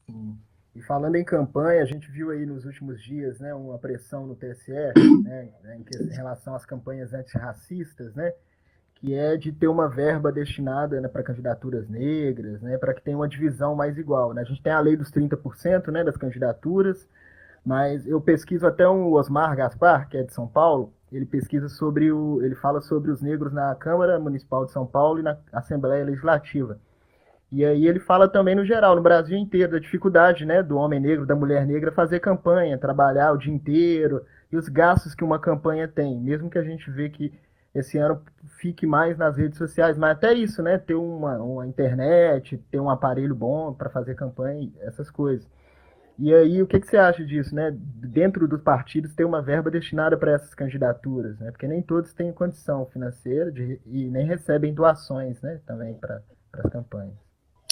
Sim. 0.06 0.38
E 0.74 0.82
falando 0.82 1.16
em 1.16 1.24
campanha, 1.24 1.82
a 1.82 1.86
gente 1.86 2.10
viu 2.10 2.30
aí 2.30 2.46
nos 2.46 2.64
últimos 2.64 3.02
dias 3.02 3.40
né, 3.40 3.52
uma 3.54 3.78
pressão 3.78 4.26
no 4.26 4.36
TSE 4.36 4.72
né, 5.24 5.50
em 5.74 6.14
relação 6.14 6.54
às 6.54 6.64
campanhas 6.64 7.12
antirracistas, 7.12 8.14
né? 8.14 8.32
Que 9.00 9.14
é 9.14 9.36
de 9.36 9.50
ter 9.50 9.66
uma 9.66 9.88
verba 9.88 10.30
destinada 10.30 11.00
né, 11.00 11.08
para 11.08 11.22
candidaturas 11.22 11.88
negras, 11.88 12.60
né, 12.60 12.76
para 12.76 12.92
que 12.92 13.00
tenha 13.00 13.16
uma 13.16 13.28
divisão 13.28 13.74
mais 13.74 13.96
igual. 13.96 14.34
Né? 14.34 14.42
A 14.42 14.44
gente 14.44 14.62
tem 14.62 14.72
a 14.72 14.80
lei 14.80 14.94
dos 14.94 15.10
30% 15.10 15.88
né, 15.88 16.04
das 16.04 16.18
candidaturas, 16.18 17.08
mas 17.64 18.06
eu 18.06 18.20
pesquiso 18.20 18.66
até 18.66 18.86
o 18.86 19.12
Osmar 19.12 19.56
Gaspar, 19.56 20.06
que 20.08 20.18
é 20.18 20.22
de 20.22 20.34
São 20.34 20.46
Paulo, 20.46 20.92
ele 21.10 21.26
pesquisa 21.26 21.68
sobre 21.68 22.12
o. 22.12 22.40
ele 22.42 22.54
fala 22.54 22.80
sobre 22.80 23.10
os 23.10 23.20
negros 23.20 23.52
na 23.52 23.74
Câmara 23.74 24.18
Municipal 24.18 24.64
de 24.64 24.72
São 24.72 24.86
Paulo 24.86 25.18
e 25.18 25.22
na 25.22 25.36
Assembleia 25.52 26.04
Legislativa. 26.04 26.78
E 27.50 27.64
aí 27.64 27.86
ele 27.88 27.98
fala 27.98 28.28
também 28.28 28.54
no 28.54 28.64
geral, 28.64 28.94
no 28.94 29.02
Brasil 29.02 29.36
inteiro, 29.36 29.72
da 29.72 29.78
dificuldade 29.80 30.46
né, 30.46 30.62
do 30.62 30.76
homem 30.76 31.00
negro, 31.00 31.26
da 31.26 31.34
mulher 31.34 31.66
negra 31.66 31.90
fazer 31.90 32.20
campanha, 32.20 32.78
trabalhar 32.78 33.32
o 33.32 33.38
dia 33.38 33.52
inteiro, 33.52 34.24
e 34.52 34.56
os 34.56 34.68
gastos 34.68 35.16
que 35.16 35.24
uma 35.24 35.38
campanha 35.38 35.88
tem, 35.88 36.20
mesmo 36.20 36.48
que 36.48 36.58
a 36.58 36.62
gente 36.62 36.88
vê 36.90 37.08
que 37.08 37.32
esse 37.74 37.98
ano 37.98 38.22
fique 38.58 38.86
mais 38.86 39.16
nas 39.16 39.36
redes 39.36 39.58
sociais, 39.58 39.96
mas 39.96 40.12
até 40.12 40.32
isso, 40.34 40.62
né? 40.62 40.78
Ter 40.78 40.94
uma, 40.94 41.38
uma 41.38 41.66
internet, 41.66 42.58
ter 42.70 42.80
um 42.80 42.90
aparelho 42.90 43.34
bom 43.34 43.72
para 43.72 43.88
fazer 43.88 44.14
campanha, 44.14 44.70
essas 44.80 45.10
coisas. 45.10 45.48
E 46.18 46.34
aí, 46.34 46.60
o 46.60 46.66
que, 46.66 46.78
que 46.78 46.86
você 46.86 46.98
acha 46.98 47.24
disso, 47.24 47.54
né? 47.54 47.74
Dentro 47.74 48.46
dos 48.46 48.60
partidos 48.60 49.14
ter 49.14 49.24
uma 49.24 49.40
verba 49.40 49.70
destinada 49.70 50.18
para 50.18 50.32
essas 50.32 50.52
candidaturas, 50.54 51.38
né? 51.38 51.50
Porque 51.50 51.66
nem 51.66 51.80
todos 51.80 52.12
têm 52.12 52.32
condição 52.32 52.84
financeira 52.86 53.50
de, 53.50 53.80
e 53.86 54.10
nem 54.10 54.26
recebem 54.26 54.74
doações, 54.74 55.40
né? 55.40 55.60
Também 55.66 55.94
para 55.94 56.22
as 56.52 56.70
campanhas. 56.70 57.14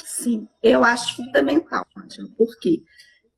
Sim, 0.02 0.48
eu 0.62 0.82
acho 0.84 1.16
fundamental, 1.16 1.86
porque 2.38 2.82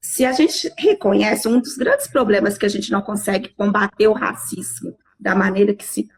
se 0.00 0.24
a 0.24 0.32
gente 0.32 0.72
reconhece 0.78 1.48
um 1.48 1.60
dos 1.60 1.76
grandes 1.76 2.06
problemas 2.06 2.56
que 2.56 2.64
a 2.64 2.68
gente 2.68 2.92
não 2.92 3.02
consegue 3.02 3.48
combater 3.54 4.06
o 4.06 4.12
racismo 4.12 4.96
da 5.18 5.34
maneira 5.34 5.74
que 5.74 5.84
se 5.84 6.08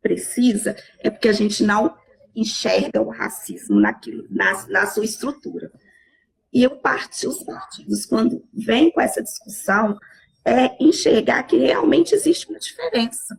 precisa, 0.00 0.76
é 0.98 1.10
porque 1.10 1.28
a 1.28 1.32
gente 1.32 1.62
não 1.62 1.96
enxerga 2.34 3.00
o 3.00 3.10
racismo 3.10 3.80
naquilo, 3.80 4.26
na, 4.30 4.66
na 4.68 4.86
sua 4.86 5.04
estrutura. 5.04 5.70
E 6.52 6.62
eu 6.62 6.76
parti, 6.76 7.26
os 7.26 7.42
partidos, 7.42 8.04
quando 8.06 8.44
vêm 8.52 8.90
com 8.90 9.00
essa 9.00 9.22
discussão, 9.22 9.98
é 10.44 10.76
enxergar 10.82 11.42
que 11.44 11.56
realmente 11.56 12.14
existe 12.14 12.48
uma 12.48 12.58
diferença. 12.58 13.38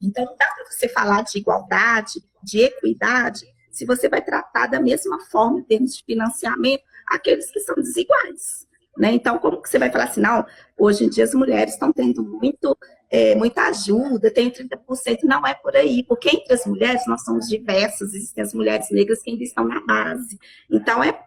Então, 0.00 0.24
dá 0.24 0.46
para 0.46 0.64
você 0.70 0.88
falar 0.88 1.22
de 1.22 1.38
igualdade, 1.38 2.22
de 2.42 2.60
equidade, 2.60 3.46
se 3.70 3.84
você 3.84 4.08
vai 4.08 4.22
tratar 4.22 4.66
da 4.66 4.80
mesma 4.80 5.20
forma, 5.26 5.60
em 5.60 5.64
termos 5.64 5.94
de 5.94 6.04
financiamento, 6.04 6.82
aqueles 7.06 7.50
que 7.50 7.60
são 7.60 7.76
desiguais. 7.76 8.66
Né? 8.98 9.12
Então, 9.12 9.38
como 9.38 9.62
que 9.62 9.68
você 9.68 9.78
vai 9.78 9.92
falar 9.92 10.04
assim, 10.04 10.20
não, 10.20 10.44
hoje 10.76 11.04
em 11.04 11.08
dia 11.08 11.22
as 11.22 11.32
mulheres 11.32 11.74
estão 11.74 11.92
tendo 11.92 12.22
muito 12.22 12.76
é, 13.10 13.34
muita 13.34 13.68
ajuda, 13.68 14.30
tem 14.30 14.50
30%, 14.50 15.20
não 15.22 15.46
é 15.46 15.54
por 15.54 15.74
aí, 15.74 16.04
porque 16.04 16.28
entre 16.28 16.52
as 16.52 16.66
mulheres 16.66 17.06
nós 17.06 17.24
somos 17.24 17.48
diversas, 17.48 18.12
existem 18.12 18.42
as 18.42 18.52
mulheres 18.52 18.90
negras 18.90 19.22
que 19.22 19.30
ainda 19.30 19.44
estão 19.44 19.66
na 19.66 19.80
base. 19.86 20.36
Então, 20.70 21.02
é, 21.02 21.18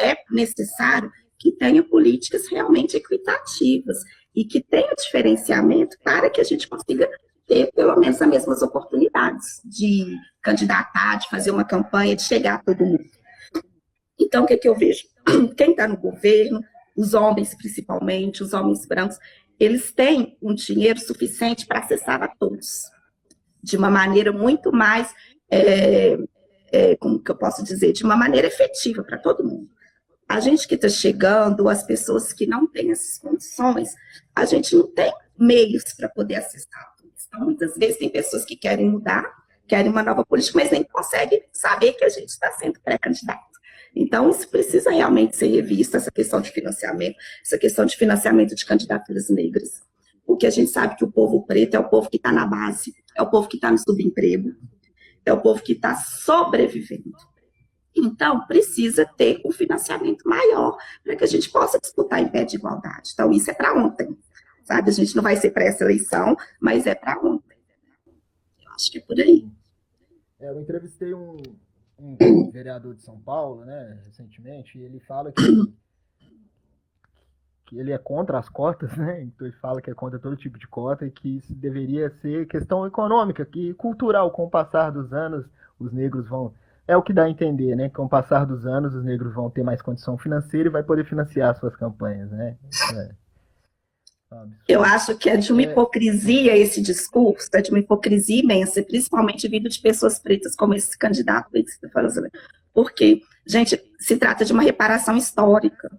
é 0.00 0.16
necessário 0.30 1.10
que 1.38 1.52
tenha 1.52 1.82
políticas 1.82 2.48
realmente 2.48 2.96
equitativas 2.96 3.98
e 4.34 4.44
que 4.44 4.62
tenha 4.62 4.94
diferenciamento 4.94 5.96
para 6.02 6.30
que 6.30 6.40
a 6.40 6.44
gente 6.44 6.68
consiga 6.68 7.10
ter 7.46 7.70
pelo 7.72 7.98
menos 7.98 8.22
as 8.22 8.28
mesmas 8.28 8.62
oportunidades 8.62 9.60
de 9.64 10.16
candidatar, 10.40 11.16
de 11.16 11.28
fazer 11.28 11.50
uma 11.50 11.64
campanha, 11.64 12.14
de 12.14 12.22
chegar 12.22 12.54
a 12.54 12.62
todo 12.62 12.84
mundo. 12.84 13.04
Então, 14.18 14.44
o 14.44 14.46
que, 14.46 14.54
é 14.54 14.56
que 14.56 14.68
eu 14.68 14.76
vejo? 14.76 15.02
Quem 15.56 15.72
está 15.72 15.88
no 15.88 15.96
governo, 15.96 16.60
os 16.96 17.14
homens 17.14 17.54
principalmente, 17.54 18.42
os 18.42 18.52
homens 18.52 18.86
brancos, 18.86 19.18
eles 19.58 19.92
têm 19.92 20.36
um 20.40 20.54
dinheiro 20.54 20.98
suficiente 20.98 21.66
para 21.66 21.80
acessar 21.80 22.22
a 22.22 22.28
todos, 22.28 22.84
de 23.62 23.76
uma 23.76 23.90
maneira 23.90 24.32
muito 24.32 24.72
mais, 24.72 25.12
é, 25.50 26.18
é, 26.72 26.96
como 26.96 27.22
que 27.22 27.30
eu 27.30 27.36
posso 27.36 27.62
dizer, 27.62 27.92
de 27.92 28.02
uma 28.02 28.16
maneira 28.16 28.46
efetiva 28.46 29.04
para 29.04 29.18
todo 29.18 29.44
mundo. 29.44 29.68
A 30.26 30.40
gente 30.40 30.66
que 30.66 30.76
está 30.76 30.88
chegando, 30.88 31.68
as 31.68 31.82
pessoas 31.82 32.32
que 32.32 32.46
não 32.46 32.66
têm 32.66 32.90
essas 32.90 33.18
condições, 33.18 33.90
a 34.34 34.44
gente 34.44 34.74
não 34.74 34.86
tem 34.86 35.12
meios 35.36 35.92
para 35.94 36.08
poder 36.08 36.36
acessar 36.36 36.94
todos. 36.96 37.26
Então, 37.26 37.40
muitas 37.40 37.74
vezes 37.76 37.98
tem 37.98 38.08
pessoas 38.08 38.44
que 38.44 38.56
querem 38.56 38.88
mudar, 38.88 39.24
querem 39.66 39.90
uma 39.90 40.02
nova 40.02 40.24
política, 40.24 40.58
mas 40.58 40.70
nem 40.70 40.84
conseguem 40.84 41.44
saber 41.52 41.92
que 41.94 42.04
a 42.04 42.08
gente 42.08 42.28
está 42.28 42.50
sendo 42.52 42.80
pré-candidato. 42.80 43.49
Então, 43.94 44.30
isso 44.30 44.48
precisa 44.48 44.90
realmente 44.90 45.36
ser 45.36 45.48
revisto, 45.48 45.96
essa 45.96 46.10
questão 46.10 46.40
de 46.40 46.50
financiamento, 46.50 47.16
essa 47.44 47.58
questão 47.58 47.84
de 47.84 47.96
financiamento 47.96 48.54
de 48.54 48.64
candidaturas 48.64 49.28
negras. 49.28 49.82
Porque 50.24 50.46
a 50.46 50.50
gente 50.50 50.70
sabe 50.70 50.96
que 50.96 51.04
o 51.04 51.10
povo 51.10 51.44
preto 51.44 51.74
é 51.74 51.78
o 51.78 51.88
povo 51.88 52.08
que 52.08 52.16
está 52.16 52.30
na 52.30 52.46
base, 52.46 52.94
é 53.16 53.22
o 53.22 53.28
povo 53.28 53.48
que 53.48 53.56
está 53.56 53.70
no 53.70 53.78
subemprego, 53.78 54.54
é 55.24 55.32
o 55.32 55.40
povo 55.40 55.62
que 55.62 55.72
está 55.72 55.94
sobrevivendo. 55.96 57.16
Então, 57.96 58.46
precisa 58.46 59.04
ter 59.04 59.40
um 59.44 59.50
financiamento 59.50 60.22
maior 60.26 60.76
para 61.02 61.16
que 61.16 61.24
a 61.24 61.26
gente 61.26 61.50
possa 61.50 61.78
disputar 61.78 62.20
em 62.20 62.28
pé 62.28 62.44
de 62.44 62.56
igualdade. 62.56 63.10
Então, 63.12 63.32
isso 63.32 63.50
é 63.50 63.54
para 63.54 63.74
ontem, 63.74 64.16
sabe? 64.62 64.90
A 64.90 64.92
gente 64.92 65.16
não 65.16 65.22
vai 65.22 65.36
ser 65.36 65.50
para 65.50 65.64
essa 65.64 65.84
eleição, 65.84 66.36
mas 66.60 66.86
é 66.86 66.94
para 66.94 67.18
ontem. 67.20 67.58
Eu 68.64 68.70
acho 68.72 68.90
que 68.90 68.98
é 68.98 69.00
por 69.00 69.18
aí. 69.18 69.48
É, 70.38 70.48
eu 70.48 70.60
entrevistei 70.60 71.12
um, 71.12 71.36
um 72.00 72.50
vereador 72.50 72.94
de 72.94 73.02
São 73.02 73.20
Paulo, 73.20 73.64
né, 73.64 74.00
recentemente, 74.04 74.78
e 74.78 74.82
ele 74.82 75.00
fala 75.00 75.32
que, 75.32 75.42
que 77.66 77.78
ele 77.78 77.92
é 77.92 77.98
contra 77.98 78.38
as 78.38 78.48
cotas, 78.48 78.96
né? 78.96 79.22
Então 79.22 79.46
ele 79.46 79.56
fala 79.56 79.80
que 79.80 79.90
é 79.90 79.94
contra 79.94 80.18
todo 80.18 80.36
tipo 80.36 80.58
de 80.58 80.66
cota 80.66 81.06
e 81.06 81.10
que 81.10 81.36
isso 81.36 81.54
deveria 81.54 82.10
ser 82.20 82.46
questão 82.46 82.86
econômica, 82.86 83.44
que 83.44 83.74
cultural, 83.74 84.30
com 84.30 84.44
o 84.44 84.50
passar 84.50 84.90
dos 84.90 85.12
anos, 85.12 85.46
os 85.78 85.92
negros 85.92 86.28
vão 86.28 86.52
é 86.88 86.96
o 86.96 87.02
que 87.02 87.12
dá 87.12 87.24
a 87.24 87.30
entender, 87.30 87.76
né? 87.76 87.88
Com 87.88 88.06
o 88.06 88.08
passar 88.08 88.44
dos 88.44 88.66
anos, 88.66 88.92
os 88.96 89.04
negros 89.04 89.32
vão 89.32 89.48
ter 89.48 89.62
mais 89.62 89.80
condição 89.80 90.18
financeira 90.18 90.68
e 90.68 90.72
vai 90.72 90.82
poder 90.82 91.04
financiar 91.04 91.56
suas 91.56 91.76
campanhas, 91.76 92.28
né? 92.32 92.56
É. 92.96 93.14
Eu 94.68 94.84
acho 94.84 95.16
que 95.16 95.28
é 95.28 95.36
de 95.36 95.52
uma 95.52 95.62
é. 95.62 95.64
hipocrisia 95.64 96.56
esse 96.56 96.80
discurso, 96.80 97.48
é 97.52 97.60
de 97.60 97.70
uma 97.70 97.80
hipocrisia 97.80 98.40
imensa, 98.40 98.82
principalmente 98.82 99.48
vindo 99.48 99.68
de 99.68 99.80
pessoas 99.80 100.20
pretas 100.20 100.54
como 100.54 100.74
esse 100.74 100.96
candidato 100.96 101.50
que 101.50 101.62
você 101.62 101.74
está 101.74 101.88
falando. 101.88 102.30
Porque, 102.72 103.22
gente, 103.44 103.82
se 103.98 104.16
trata 104.16 104.44
de 104.44 104.52
uma 104.52 104.62
reparação 104.62 105.16
histórica. 105.16 105.90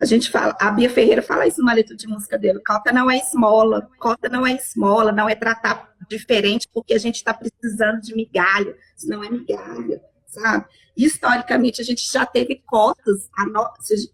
A 0.00 0.06
gente 0.06 0.30
fala, 0.30 0.56
a 0.58 0.70
Bia 0.70 0.88
Ferreira 0.88 1.20
fala 1.20 1.46
isso 1.46 1.60
numa 1.60 1.74
letra 1.74 1.94
de 1.94 2.08
música 2.08 2.38
dele, 2.38 2.62
cota 2.66 2.90
não 2.90 3.10
é 3.10 3.18
esmola, 3.18 3.86
cota 3.98 4.30
não 4.30 4.46
é 4.46 4.54
esmola, 4.54 5.12
não 5.12 5.28
é 5.28 5.34
tratar 5.34 5.90
diferente 6.08 6.66
porque 6.72 6.94
a 6.94 6.98
gente 6.98 7.16
está 7.16 7.34
precisando 7.34 8.00
de 8.00 8.14
migalha, 8.16 8.74
isso 8.96 9.06
não 9.06 9.22
é 9.22 9.28
migalha, 9.28 10.00
sabe? 10.30 10.64
Historicamente, 10.96 11.80
a 11.80 11.84
gente 11.84 12.10
já 12.10 12.26
teve 12.26 12.62
cotas, 12.66 13.30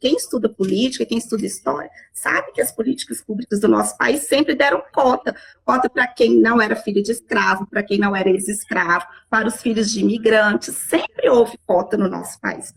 quem 0.01 0.15
estuda 0.15 0.49
política, 0.49 1.05
quem 1.05 1.19
estuda 1.19 1.45
história, 1.45 1.91
sabe 2.13 2.53
que 2.53 2.61
as 2.61 2.71
políticas 2.71 3.21
públicas 3.21 3.61
do 3.61 3.67
nosso 3.67 3.97
país 3.97 4.23
sempre 4.23 4.55
deram 4.55 4.83
cota. 4.93 5.35
Cota 5.65 5.91
para 5.91 6.07
quem 6.07 6.39
não 6.39 6.61
era 6.61 6.77
filho 6.77 7.03
de 7.03 7.11
escravo, 7.11 7.67
para 7.67 7.83
quem 7.83 7.99
não 7.99 8.15
era 8.15 8.29
ex-escravo, 8.31 9.05
para 9.29 9.49
os 9.49 9.61
filhos 9.61 9.91
de 9.91 10.01
imigrantes, 10.01 10.75
sempre 10.77 11.29
houve 11.29 11.59
cota 11.67 11.97
no 11.97 12.09
nosso 12.09 12.41
país. 12.41 12.73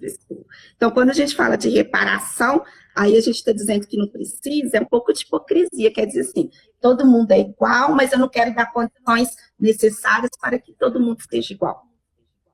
Então, 0.76 0.90
quando 0.90 1.12
a 1.12 1.14
gente 1.14 1.36
fala 1.36 1.56
de 1.56 1.70
reparação, 1.70 2.64
aí 2.96 3.16
a 3.16 3.22
gente 3.22 3.36
está 3.36 3.52
dizendo 3.52 3.86
que 3.86 3.98
não 3.98 4.08
precisa, 4.08 4.78
é 4.78 4.82
um 4.82 4.86
pouco 4.86 5.14
de 5.14 5.24
hipocrisia, 5.24 5.94
quer 5.94 6.06
dizer 6.08 6.22
assim, 6.22 6.50
todo 6.82 7.06
mundo 7.06 7.32
é 7.32 7.40
igual, 7.40 7.94
mas 7.94 8.12
eu 8.12 8.18
não 8.18 8.30
quero 8.30 8.56
dar 8.56 8.72
condições 8.72 9.36
necessárias 9.60 10.32
para 10.42 10.58
que 10.58 10.74
todo 10.74 11.00
mundo 11.00 11.20
esteja 11.20 11.54
igual. 11.54 11.89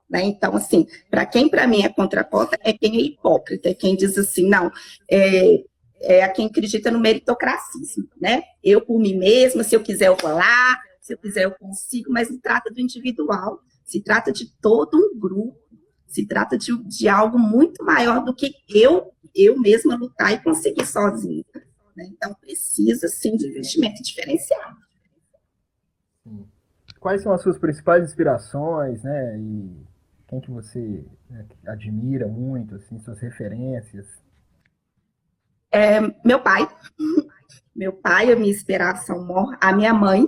Né? 0.08 0.22
Então, 0.24 0.54
assim, 0.54 0.86
para 1.10 1.26
quem 1.26 1.48
para 1.48 1.66
mim 1.66 1.82
é 1.82 1.88
contra 1.88 2.20
a 2.20 2.24
cota, 2.24 2.56
é 2.62 2.72
quem 2.72 2.96
é 2.96 3.00
hipócrita, 3.00 3.68
é 3.68 3.74
quem 3.74 3.96
diz 3.96 4.16
assim, 4.16 4.48
não, 4.48 4.70
é, 5.10 5.64
é 6.00 6.22
a 6.22 6.28
quem 6.28 6.46
acredita 6.46 6.90
no 6.90 7.00
meritocracismo, 7.00 8.08
né? 8.20 8.42
Eu 8.62 8.80
por 8.80 9.00
mim 9.00 9.16
mesma, 9.16 9.64
se 9.64 9.74
eu 9.74 9.82
quiser 9.82 10.08
eu 10.08 10.16
vou 10.16 10.32
lá, 10.32 10.78
se 11.00 11.12
eu 11.12 11.18
quiser 11.18 11.44
eu 11.44 11.50
consigo, 11.52 12.12
mas 12.12 12.28
se 12.28 12.38
trata 12.38 12.72
do 12.72 12.80
individual, 12.80 13.60
se 13.84 14.00
trata 14.00 14.32
de 14.32 14.46
todo 14.60 14.96
um 14.96 15.18
grupo, 15.18 15.58
se 16.06 16.24
trata 16.24 16.56
de, 16.56 16.76
de 16.84 17.08
algo 17.08 17.38
muito 17.38 17.84
maior 17.84 18.24
do 18.24 18.34
que 18.34 18.54
eu, 18.68 19.12
eu 19.34 19.58
mesma 19.58 19.96
lutar 19.96 20.32
e 20.32 20.42
conseguir 20.42 20.86
sozinha. 20.86 21.44
Né? 21.96 22.08
Então, 22.10 22.34
precisa, 22.34 23.08
sim, 23.08 23.36
de 23.36 23.48
investimento 23.48 24.02
diferenciado. 24.02 24.76
Quais 27.00 27.22
são 27.22 27.32
as 27.32 27.42
suas 27.42 27.58
principais 27.58 28.04
inspirações, 28.04 29.02
né? 29.02 29.38
E 29.38 29.85
quem 30.36 30.40
que 30.40 30.50
você 30.50 31.04
né, 31.30 31.46
admira 31.66 32.26
muito, 32.26 32.74
assim, 32.74 32.98
suas 33.00 33.20
referências? 33.20 34.06
É, 35.72 36.00
meu 36.24 36.40
pai. 36.40 36.68
Meu 37.74 37.92
pai 37.92 38.30
é 38.30 38.36
minha 38.36 38.50
inspiração. 38.50 39.26
A 39.60 39.72
minha 39.72 39.92
mãe, 39.92 40.26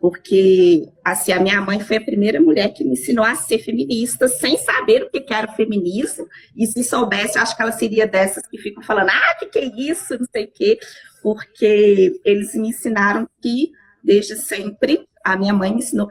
porque 0.00 0.88
assim, 1.04 1.32
a 1.32 1.40
minha 1.40 1.60
mãe 1.60 1.80
foi 1.80 1.96
a 1.96 2.04
primeira 2.04 2.40
mulher 2.40 2.72
que 2.72 2.84
me 2.84 2.92
ensinou 2.92 3.24
a 3.24 3.34
ser 3.34 3.58
feminista, 3.58 4.28
sem 4.28 4.56
saber 4.58 5.04
o 5.04 5.10
que 5.10 5.32
era 5.32 5.52
feminismo, 5.52 6.26
e 6.56 6.66
se 6.66 6.82
soubesse, 6.82 7.38
acho 7.38 7.56
que 7.56 7.62
ela 7.62 7.72
seria 7.72 8.06
dessas 8.06 8.46
que 8.46 8.58
ficam 8.58 8.82
falando, 8.82 9.10
ah, 9.10 9.34
o 9.36 9.38
que, 9.38 9.46
que 9.46 9.58
é 9.58 9.64
isso, 9.64 10.18
não 10.18 10.26
sei 10.30 10.44
o 10.44 10.52
quê, 10.52 10.78
porque 11.22 12.20
eles 12.24 12.54
me 12.54 12.68
ensinaram 12.68 13.28
que, 13.40 13.70
desde 14.02 14.36
sempre, 14.36 15.06
a 15.24 15.36
minha 15.36 15.54
mãe 15.54 15.72
me 15.72 15.78
ensinou 15.78 16.10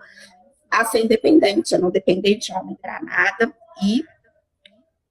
a 0.72 0.86
ser 0.86 1.04
independente, 1.04 1.76
a 1.76 1.78
não 1.78 1.92
depender 1.92 2.36
de 2.36 2.54
homem 2.54 2.78
para 2.82 3.02
nada, 3.02 3.54
e 3.84 4.04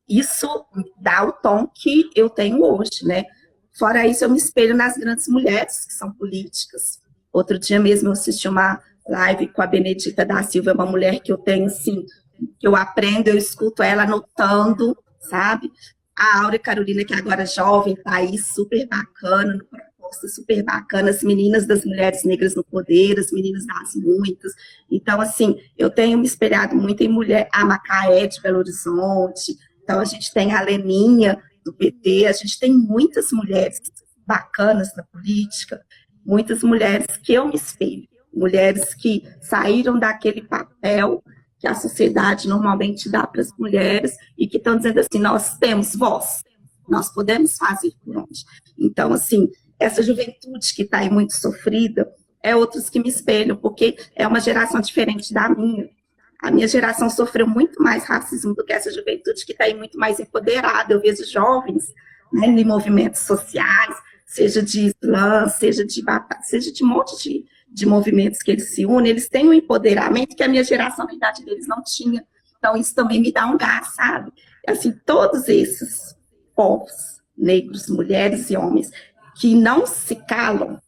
isso 0.08 0.66
dá 0.98 1.22
o 1.24 1.32
tom 1.32 1.68
que 1.68 2.10
eu 2.16 2.28
tenho 2.28 2.62
hoje, 2.64 3.04
né? 3.04 3.24
Fora 3.78 4.06
isso, 4.06 4.24
eu 4.24 4.30
me 4.30 4.38
espelho 4.38 4.76
nas 4.76 4.96
grandes 4.96 5.28
mulheres 5.28 5.86
que 5.86 5.92
são 5.92 6.12
políticas. 6.12 7.00
Outro 7.32 7.58
dia 7.58 7.78
mesmo 7.78 8.08
eu 8.08 8.12
assisti 8.12 8.48
uma 8.48 8.82
live 9.08 9.48
com 9.48 9.62
a 9.62 9.66
Benedita 9.66 10.24
da 10.24 10.42
Silva, 10.42 10.72
uma 10.72 10.86
mulher 10.86 11.20
que 11.20 11.30
eu 11.30 11.38
tenho, 11.38 11.66
assim, 11.66 12.04
que 12.58 12.66
eu 12.66 12.74
aprendo, 12.74 13.28
eu 13.28 13.36
escuto 13.36 13.82
ela 13.82 14.02
anotando, 14.02 14.96
sabe? 15.20 15.70
A 16.16 16.42
Áurea 16.42 16.58
Carolina, 16.58 17.04
que 17.04 17.14
agora 17.14 17.42
é 17.42 17.46
jovem, 17.46 17.94
tá 17.96 18.16
aí 18.16 18.36
super 18.36 18.86
bacana, 18.88 19.54
no 19.54 19.64
proposta 20.10 20.28
super 20.28 20.62
bacana, 20.62 21.10
as 21.10 21.22
meninas 21.22 21.66
das 21.66 21.84
mulheres 21.84 22.24
negras 22.24 22.54
no 22.54 22.64
poder, 22.64 23.18
as 23.18 23.30
meninas 23.30 23.64
das 23.64 23.94
muitas. 23.94 24.52
Então, 24.90 25.20
assim, 25.20 25.56
eu 25.78 25.88
tenho 25.88 26.18
me 26.18 26.26
espelhado 26.26 26.74
muito 26.74 27.02
em 27.02 27.08
mulher, 27.08 27.48
a 27.52 27.64
Macaé 27.64 28.26
de 28.26 28.40
Belo 28.40 28.58
Horizonte, 28.58 29.56
então 29.82 30.00
a 30.00 30.04
gente 30.04 30.32
tem 30.32 30.52
a 30.52 30.60
Leninha 30.60 31.40
do 31.64 31.72
PT, 31.72 32.26
a 32.26 32.32
gente 32.32 32.58
tem 32.58 32.72
muitas 32.72 33.30
mulheres 33.32 33.80
bacanas 34.26 34.94
na 34.96 35.04
política, 35.04 35.80
muitas 36.24 36.62
mulheres 36.62 37.06
que 37.22 37.32
eu 37.32 37.46
me 37.46 37.54
espelho, 37.54 38.08
mulheres 38.34 38.94
que 38.94 39.22
saíram 39.40 39.98
daquele 39.98 40.42
papel 40.42 41.22
que 41.58 41.66
a 41.66 41.74
sociedade 41.74 42.48
normalmente 42.48 43.10
dá 43.10 43.26
para 43.26 43.42
as 43.42 43.50
mulheres 43.58 44.16
e 44.38 44.46
que 44.46 44.56
estão 44.56 44.76
dizendo 44.76 45.00
assim, 45.00 45.18
nós 45.18 45.58
temos 45.58 45.94
voz, 45.94 46.42
nós 46.88 47.12
podemos 47.12 47.56
fazer 47.56 47.92
por 48.02 48.16
onde. 48.16 48.44
Então, 48.78 49.12
assim, 49.12 49.46
essa 49.80 50.02
juventude 50.02 50.74
que 50.74 50.82
está 50.82 50.98
aí 50.98 51.10
muito 51.10 51.32
sofrida, 51.32 52.12
é 52.42 52.54
outros 52.54 52.88
que 52.88 53.00
me 53.00 53.08
espelham, 53.08 53.56
porque 53.56 53.96
é 54.14 54.26
uma 54.26 54.40
geração 54.40 54.80
diferente 54.80 55.32
da 55.32 55.48
minha. 55.48 55.88
A 56.42 56.50
minha 56.50 56.68
geração 56.68 57.10
sofreu 57.10 57.46
muito 57.46 57.82
mais 57.82 58.04
racismo 58.04 58.54
do 58.54 58.64
que 58.64 58.72
essa 58.72 58.90
juventude 58.90 59.44
que 59.44 59.52
está 59.52 59.64
aí 59.64 59.74
muito 59.74 59.98
mais 59.98 60.18
empoderada. 60.20 60.94
Eu 60.94 61.00
vejo 61.00 61.24
jovens 61.24 61.84
né, 62.32 62.46
em 62.46 62.64
movimentos 62.64 63.20
sociais, 63.20 63.94
seja 64.26 64.62
de 64.62 64.86
Islã, 65.02 65.48
seja 65.48 65.84
de 65.84 66.02
seja 66.42 66.72
de 66.72 66.82
um 66.82 66.88
monte 66.88 67.22
de, 67.22 67.44
de 67.68 67.84
movimentos 67.84 68.40
que 68.40 68.50
eles 68.50 68.74
se 68.74 68.86
unem, 68.86 69.10
eles 69.10 69.28
têm 69.28 69.48
um 69.48 69.52
empoderamento 69.52 70.34
que 70.34 70.42
a 70.42 70.48
minha 70.48 70.64
geração, 70.64 71.06
a 71.08 71.12
idade 71.12 71.44
deles, 71.44 71.66
não 71.66 71.82
tinha. 71.82 72.24
Então, 72.58 72.76
isso 72.76 72.94
também 72.94 73.20
me 73.20 73.32
dá 73.32 73.46
um 73.46 73.58
gás, 73.58 73.94
sabe? 73.94 74.32
Assim, 74.66 74.92
todos 75.04 75.48
esses 75.48 76.14
povos, 76.54 77.20
negros, 77.36 77.88
mulheres 77.88 78.50
e 78.50 78.56
homens, 78.56 78.90
que 79.40 79.54
não 79.54 79.86
se 79.86 80.14
calam 80.14 80.78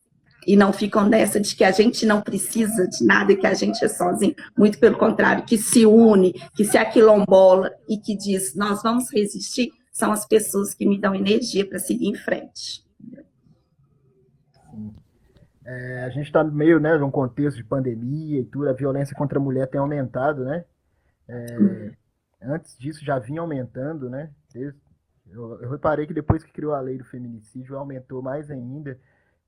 e 0.47 0.57
não 0.57 0.73
ficam 0.73 1.09
nessa 1.09 1.41
de 1.41 1.57
que 1.57 1.65
a 1.65 1.71
gente 1.71 2.05
não 2.05 2.21
precisa 2.21 2.87
de 2.87 3.05
nada 3.05 3.33
e 3.33 3.37
que 3.37 3.47
a 3.47 3.55
gente 3.55 3.83
é 3.83 3.89
sozinho. 3.89 4.35
Muito 4.57 4.79
pelo 4.79 4.99
contrário, 4.99 5.47
que 5.47 5.57
se 5.57 5.87
une, 5.87 6.33
que 6.55 6.65
se 6.65 6.77
aquilombola 6.77 7.73
e 7.89 7.97
que 7.97 8.15
diz, 8.15 8.55
nós 8.55 8.83
vamos 8.83 9.11
resistir, 9.11 9.71
são 9.91 10.13
as 10.13 10.27
pessoas 10.27 10.75
que 10.75 10.85
me 10.85 11.01
dão 11.01 11.15
energia 11.15 11.67
para 11.67 11.79
seguir 11.79 12.09
em 12.09 12.15
frente. 12.15 12.85
É, 15.65 16.05
a 16.05 16.11
gente 16.11 16.27
está 16.27 16.45
meio 16.45 16.79
né, 16.79 16.99
num 16.99 17.11
contexto 17.11 17.57
de 17.57 17.65
pandemia 17.65 18.41
e 18.41 18.45
tudo, 18.45 18.69
a 18.69 18.73
violência 18.75 19.17
contra 19.17 19.39
a 19.39 19.43
mulher 19.43 19.69
tem 19.69 19.81
aumentado, 19.81 20.45
né? 20.45 20.65
É, 21.29 21.93
antes 22.43 22.77
disso 22.77 23.05
já 23.05 23.19
vinha 23.19 23.41
aumentando, 23.41 24.11
né? 24.11 24.31
Desde, 24.53 24.79
eu, 25.33 25.61
eu, 25.63 25.71
reparei 25.71 26.07
que 26.07 26.15
depois 26.15 26.45
que 26.45 26.53
criou 26.53 26.75
a 26.75 26.81
lei 26.81 26.99
do 26.99 27.05
feminicídio, 27.05 27.77
aumentou 27.77 28.23
mais 28.23 28.51
ainda. 28.51 28.99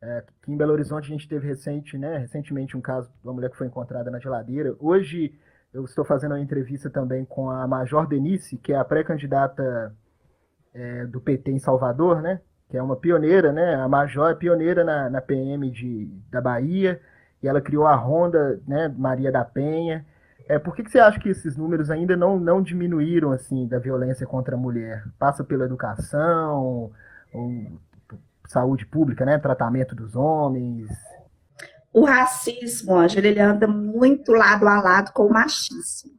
É, 0.01 0.18
aqui 0.18 0.53
em 0.53 0.57
Belo 0.57 0.73
Horizonte 0.73 1.07
a 1.07 1.09
gente 1.09 1.29
teve 1.29 1.47
recente, 1.47 1.97
né, 1.97 2.18
recentemente 2.18 2.77
um 2.77 2.81
caso 2.81 3.09
de 3.09 3.27
uma 3.27 3.33
mulher 3.33 3.51
que 3.51 3.57
foi 3.57 3.66
encontrada 3.66 4.11
na 4.11 4.18
geladeira. 4.18 4.75
Hoje 4.79 5.38
eu 5.73 5.85
estou 5.85 6.05
fazendo 6.05 6.33
uma 6.33 6.40
entrevista 6.40 6.88
também 6.88 7.25
com 7.25 7.51
a 7.51 7.66
Major 7.66 8.07
Denise, 8.07 8.57
que 8.59 8.73
é 8.73 8.77
a 8.77 8.85
pré-candidata 8.85 9.94
é, 10.73 11.07
do 11.07 11.20
PT 11.20 11.51
em 11.51 11.59
Salvador, 11.59 12.23
né? 12.23 12.40
Que 12.68 12.77
é 12.77 12.83
uma 12.83 12.97
pioneira, 12.97 13.53
né? 13.53 13.75
A 13.75 13.88
Major 13.88 14.31
é 14.31 14.35
pioneira 14.35 14.85
na, 14.85 15.11
na 15.11 15.20
PM 15.20 15.70
de, 15.70 16.07
da 16.31 16.40
Bahia, 16.40 17.01
e 17.42 17.49
ela 17.49 17.61
criou 17.61 17.87
a 17.87 17.94
Ronda, 17.94 18.61
né, 18.66 18.88
Maria 18.88 19.31
da 19.31 19.44
Penha. 19.44 20.07
É, 20.47 20.59
por 20.59 20.75
que, 20.75 20.83
que 20.85 20.91
você 20.91 20.99
acha 20.99 21.19
que 21.19 21.29
esses 21.29 21.57
números 21.57 21.91
ainda 21.91 22.17
não, 22.17 22.39
não 22.39 22.63
diminuíram 22.63 23.33
assim 23.33 23.67
da 23.67 23.79
violência 23.79 24.27
contra 24.27 24.55
a 24.55 24.59
mulher? 24.59 25.05
Passa 25.19 25.43
pela 25.43 25.65
educação, 25.65 26.63
ou 26.63 26.93
saúde 28.47 28.87
pública, 28.87 29.25
né? 29.25 29.39
Tratamento 29.39 29.95
dos 29.95 30.15
homens. 30.15 30.89
O 31.93 32.05
racismo, 32.05 32.97
Angela, 32.97 33.27
ele 33.27 33.41
anda 33.41 33.67
muito 33.67 34.33
lado 34.33 34.67
a 34.67 34.81
lado 34.81 35.13
com 35.13 35.27
o 35.27 35.33
machismo. 35.33 36.13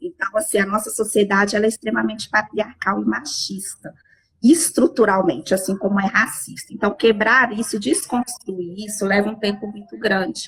Então, 0.00 0.28
assim, 0.36 0.58
a 0.58 0.66
nossa 0.66 0.90
sociedade 0.90 1.56
ela 1.56 1.64
é 1.64 1.68
extremamente 1.68 2.28
patriarcal 2.28 3.00
e 3.00 3.06
machista, 3.06 3.92
estruturalmente, 4.42 5.54
assim 5.54 5.76
como 5.78 5.98
é 5.98 6.06
racista. 6.06 6.74
Então, 6.74 6.94
quebrar 6.94 7.58
isso, 7.58 7.80
desconstruir 7.80 8.84
isso, 8.86 9.06
leva 9.06 9.30
um 9.30 9.34
tempo 9.34 9.66
muito 9.66 9.98
grande. 9.98 10.42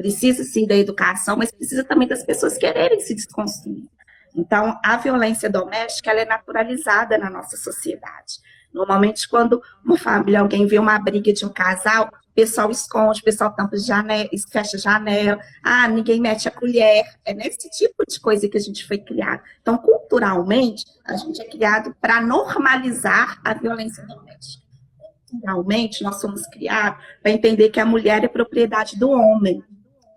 Precisa 0.00 0.42
sim 0.44 0.66
da 0.66 0.74
educação, 0.74 1.36
mas 1.36 1.50
precisa 1.50 1.84
também 1.84 2.08
das 2.08 2.22
pessoas 2.24 2.56
quererem 2.56 3.00
se 3.00 3.14
desconstruir. 3.14 3.86
Então, 4.34 4.74
a 4.82 4.96
violência 4.96 5.50
doméstica 5.50 6.10
ela 6.10 6.20
é 6.20 6.24
naturalizada 6.24 7.18
na 7.18 7.28
nossa 7.28 7.58
sociedade. 7.58 8.40
Normalmente, 8.72 9.28
quando 9.28 9.60
uma 9.84 9.98
família, 9.98 10.40
alguém 10.40 10.66
vê 10.66 10.78
uma 10.78 10.98
briga 10.98 11.34
de 11.34 11.44
um 11.44 11.50
casal, 11.50 12.06
o 12.06 12.34
pessoal 12.34 12.70
esconde, 12.70 13.20
o 13.20 13.24
pessoal 13.24 13.54
tampa 13.54 13.76
janela, 13.76 14.26
fecha 14.50 14.78
janela, 14.78 15.38
ah, 15.62 15.86
ninguém 15.86 16.18
mete 16.18 16.48
a 16.48 16.50
colher. 16.50 17.04
É 17.22 17.34
nesse 17.34 17.68
tipo 17.68 18.02
de 18.08 18.18
coisa 18.18 18.48
que 18.48 18.56
a 18.56 18.60
gente 18.60 18.86
foi 18.86 18.96
criado. 18.96 19.42
Então, 19.60 19.76
culturalmente, 19.76 20.82
a 21.04 21.14
gente 21.18 21.42
é 21.42 21.44
criado 21.44 21.94
para 22.00 22.22
normalizar 22.22 23.38
a 23.44 23.52
violência 23.52 24.02
doméstica. 24.06 24.64
Culturalmente, 25.30 26.02
nós 26.02 26.22
somos 26.22 26.46
criados 26.46 27.04
para 27.22 27.32
entender 27.32 27.68
que 27.68 27.80
a 27.80 27.84
mulher 27.84 28.24
é 28.24 28.28
propriedade 28.28 28.98
do 28.98 29.10
homem 29.10 29.62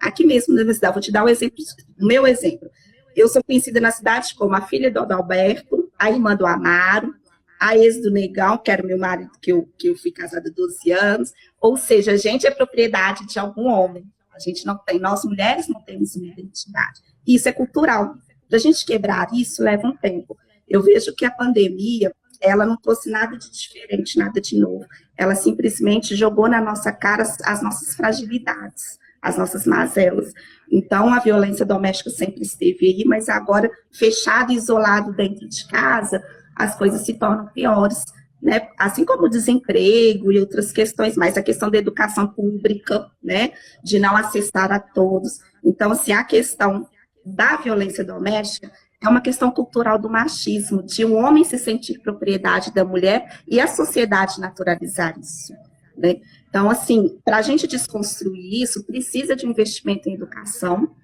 Aqui 0.04 0.26
mesmo 0.26 0.54
na 0.54 0.60
universidade, 0.60 0.94
vou 0.94 1.02
te 1.02 1.12
dar 1.12 1.24
o 1.24 1.28
um 1.28 1.30
exemplo, 1.30 1.64
o 1.98 2.06
meu 2.06 2.28
exemplo. 2.28 2.70
Eu 3.16 3.30
sou 3.30 3.42
conhecida 3.42 3.80
na 3.80 3.90
cidade 3.90 4.36
como 4.36 4.54
a 4.54 4.62
filha 4.62 4.92
do 4.92 5.00
Adalberto, 5.00 5.90
a 5.98 6.12
irmã 6.12 6.36
do 6.36 6.46
Amaro, 6.46 7.16
a 7.58 7.78
ex 7.78 8.02
do 8.02 8.12
Negão, 8.12 8.58
que 8.58 8.70
era 8.70 8.84
meu 8.84 8.98
marido, 8.98 9.32
que 9.42 9.54
eu, 9.54 9.70
que 9.78 9.88
eu 9.88 9.96
fui 9.96 10.12
casada 10.12 10.50
há 10.50 10.54
12 10.54 10.92
anos. 10.92 11.32
Ou 11.62 11.78
seja, 11.78 12.12
a 12.12 12.18
gente 12.18 12.46
é 12.46 12.52
propriedade 12.52 13.26
de 13.26 13.40
algum 13.40 13.68
homem. 13.68 14.06
A 14.36 14.40
gente 14.40 14.66
não 14.66 14.78
tem, 14.78 15.00
nós 15.00 15.24
mulheres 15.24 15.70
não 15.70 15.82
temos 15.82 16.18
uma 16.18 16.28
identidade. 16.28 17.00
Isso 17.26 17.48
é 17.48 17.54
cultural. 17.54 18.16
Para 18.50 18.58
a 18.58 18.62
gente 18.62 18.86
quebrar 18.86 19.30
isso, 19.34 19.64
leva 19.64 19.88
um 19.88 19.96
tempo. 19.96 20.38
Eu 20.68 20.82
vejo 20.82 21.16
que 21.16 21.24
a 21.24 21.32
pandemia, 21.32 22.14
ela 22.42 22.66
não 22.66 22.76
trouxe 22.76 23.10
nada 23.10 23.38
de 23.38 23.50
diferente, 23.50 24.20
nada 24.20 24.42
de 24.42 24.60
novo. 24.60 24.86
Ela 25.18 25.36
simplesmente 25.36 26.16
jogou 26.16 26.50
na 26.50 26.60
nossa 26.60 26.92
cara 26.92 27.24
as 27.46 27.64
nossas 27.64 27.96
fragilidades, 27.96 29.00
as 29.24 29.38
nossas 29.38 29.66
mazelas. 29.66 30.34
Então, 30.70 31.14
a 31.14 31.20
violência 31.20 31.66
doméstica 31.66 32.10
sempre 32.10 32.42
esteve 32.42 32.86
aí, 32.88 33.06
mas 33.06 33.30
agora, 33.30 33.72
fechado 33.90 34.52
isolado 34.52 35.14
dentro 35.14 35.48
de 35.48 35.66
casa, 35.68 36.22
as 36.54 36.76
coisas 36.76 37.06
se 37.06 37.14
tornam 37.14 37.48
piores. 37.48 38.04
Né? 38.42 38.68
Assim 38.78 39.06
como 39.06 39.26
o 39.26 39.30
desemprego 39.30 40.30
e 40.30 40.38
outras 40.38 40.74
questões, 40.74 41.16
mas 41.16 41.38
a 41.38 41.42
questão 41.42 41.72
da 41.72 41.78
educação 41.78 42.28
pública, 42.28 43.10
né? 43.24 43.54
De 43.82 43.98
não 43.98 44.18
acessar 44.18 44.70
a 44.70 44.82
todos. 44.82 45.40
Então, 45.64 45.94
assim, 45.94 46.12
a 46.12 46.26
questão 46.26 46.86
da 47.26 47.56
violência 47.56 48.04
doméstica 48.04 48.70
é 49.02 49.08
uma 49.08 49.22
questão 49.22 49.50
cultural 49.50 49.98
do 49.98 50.10
machismo, 50.10 50.84
de 50.84 51.06
um 51.06 51.16
homem 51.16 51.46
se 51.46 51.58
sentir 51.58 52.00
propriedade 52.00 52.74
da 52.74 52.84
mulher 52.84 53.40
e 53.48 53.62
a 53.62 53.68
sociedade 53.68 54.42
naturalizar 54.42 55.18
isso. 55.18 55.54
Né? 55.98 56.22
Então, 56.50 56.70
assim, 56.70 57.20
para 57.24 57.38
a 57.38 57.42
gente 57.42 57.68
desconstruir 57.68 58.62
isso, 58.62 58.86
precisa 58.86 59.36
de 59.36 59.46
investimento 59.46 60.10
em 60.10 60.14
educação, 60.14 60.96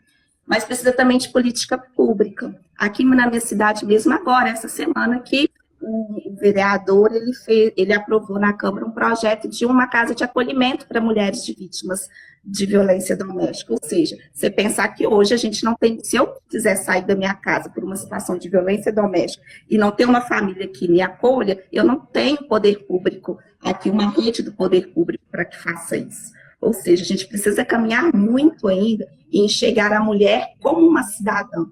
mas 0.45 0.63
precisa 0.63 0.91
também 0.91 1.17
de 1.17 1.29
política 1.29 1.77
pública. 1.77 2.59
Aqui 2.77 3.03
na 3.03 3.27
minha 3.27 3.41
cidade 3.41 3.85
mesmo, 3.85 4.13
agora, 4.13 4.49
essa 4.49 4.67
semana, 4.67 5.19
que 5.19 5.49
o 5.81 6.35
vereador 6.39 7.13
ele, 7.13 7.33
fez, 7.33 7.71
ele 7.77 7.93
aprovou 7.93 8.39
na 8.39 8.51
Câmara 8.53 8.85
um 8.85 8.91
projeto 8.91 9.47
de 9.47 9.65
uma 9.65 9.87
casa 9.87 10.13
de 10.13 10.23
acolhimento 10.23 10.87
para 10.87 10.99
mulheres 10.99 11.43
de 11.45 11.53
vítimas 11.53 12.09
de 12.43 12.65
violência 12.65 13.15
doméstica. 13.15 13.73
Ou 13.73 13.79
seja, 13.81 14.17
você 14.31 14.49
pensar 14.49 14.87
que 14.89 15.05
hoje 15.05 15.33
a 15.33 15.37
gente 15.37 15.63
não 15.63 15.75
tem, 15.75 15.99
se 16.03 16.15
eu 16.15 16.33
quiser 16.49 16.75
sair 16.75 17.05
da 17.05 17.15
minha 17.15 17.33
casa 17.33 17.69
por 17.69 17.83
uma 17.83 17.95
situação 17.95 18.37
de 18.37 18.49
violência 18.49 18.91
doméstica 18.91 19.43
e 19.69 19.77
não 19.77 19.91
ter 19.91 20.05
uma 20.05 20.21
família 20.21 20.67
que 20.67 20.87
me 20.87 21.01
acolha, 21.01 21.63
eu 21.71 21.83
não 21.83 21.99
tenho 21.99 22.47
poder 22.47 22.85
público 22.85 23.37
aqui, 23.61 23.89
uma 23.89 24.09
rede 24.09 24.41
do 24.41 24.53
poder 24.53 24.87
público 24.93 25.23
para 25.29 25.45
que 25.45 25.57
faça 25.57 25.97
isso. 25.97 26.31
Ou 26.61 26.73
seja, 26.73 27.03
a 27.03 27.05
gente 27.05 27.27
precisa 27.27 27.63
caminhar 27.63 28.13
muito 28.13 28.67
ainda 28.67 29.07
e 29.31 29.43
enxergar 29.43 29.93
a 29.93 30.03
mulher 30.03 30.53
como 30.59 30.85
uma 30.85 31.03
cidadã, 31.03 31.65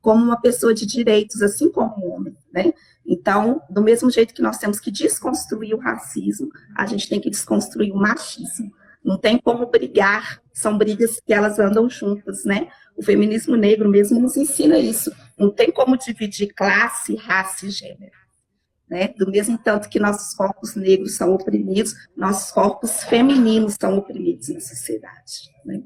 como 0.00 0.22
uma 0.22 0.40
pessoa 0.40 0.72
de 0.72 0.86
direitos, 0.86 1.42
assim 1.42 1.70
como 1.70 1.94
o 1.96 2.10
homem, 2.10 2.36
né? 2.52 2.72
Então, 3.04 3.60
do 3.68 3.82
mesmo 3.82 4.10
jeito 4.10 4.32
que 4.32 4.42
nós 4.42 4.58
temos 4.58 4.78
que 4.78 4.90
desconstruir 4.90 5.74
o 5.74 5.78
racismo, 5.78 6.48
a 6.76 6.86
gente 6.86 7.08
tem 7.08 7.20
que 7.20 7.30
desconstruir 7.30 7.92
o 7.92 7.96
machismo. 7.96 8.72
Não 9.04 9.18
tem 9.18 9.38
como 9.38 9.66
brigar, 9.66 10.40
são 10.52 10.78
brigas 10.78 11.20
que 11.20 11.32
elas 11.32 11.58
andam 11.58 11.88
juntas, 11.90 12.44
né? 12.44 12.68
O 12.96 13.02
feminismo 13.02 13.56
negro 13.56 13.88
mesmo 13.88 14.20
nos 14.20 14.36
ensina 14.36 14.78
isso. 14.78 15.12
Não 15.38 15.50
tem 15.50 15.72
como 15.72 15.96
dividir 15.96 16.52
classe, 16.54 17.16
raça 17.16 17.66
e 17.66 17.70
gênero. 17.70 18.12
Né? 18.88 19.08
Do 19.08 19.30
mesmo 19.30 19.58
tanto 19.58 19.88
que 19.88 19.98
nossos 19.98 20.34
corpos 20.34 20.76
negros 20.76 21.16
são 21.16 21.32
oprimidos, 21.32 21.94
nossos 22.14 22.52
corpos 22.52 23.02
femininos 23.04 23.76
são 23.80 23.96
oprimidos 23.96 24.50
na 24.50 24.60
sociedade. 24.60 25.50
Né? 25.64 25.82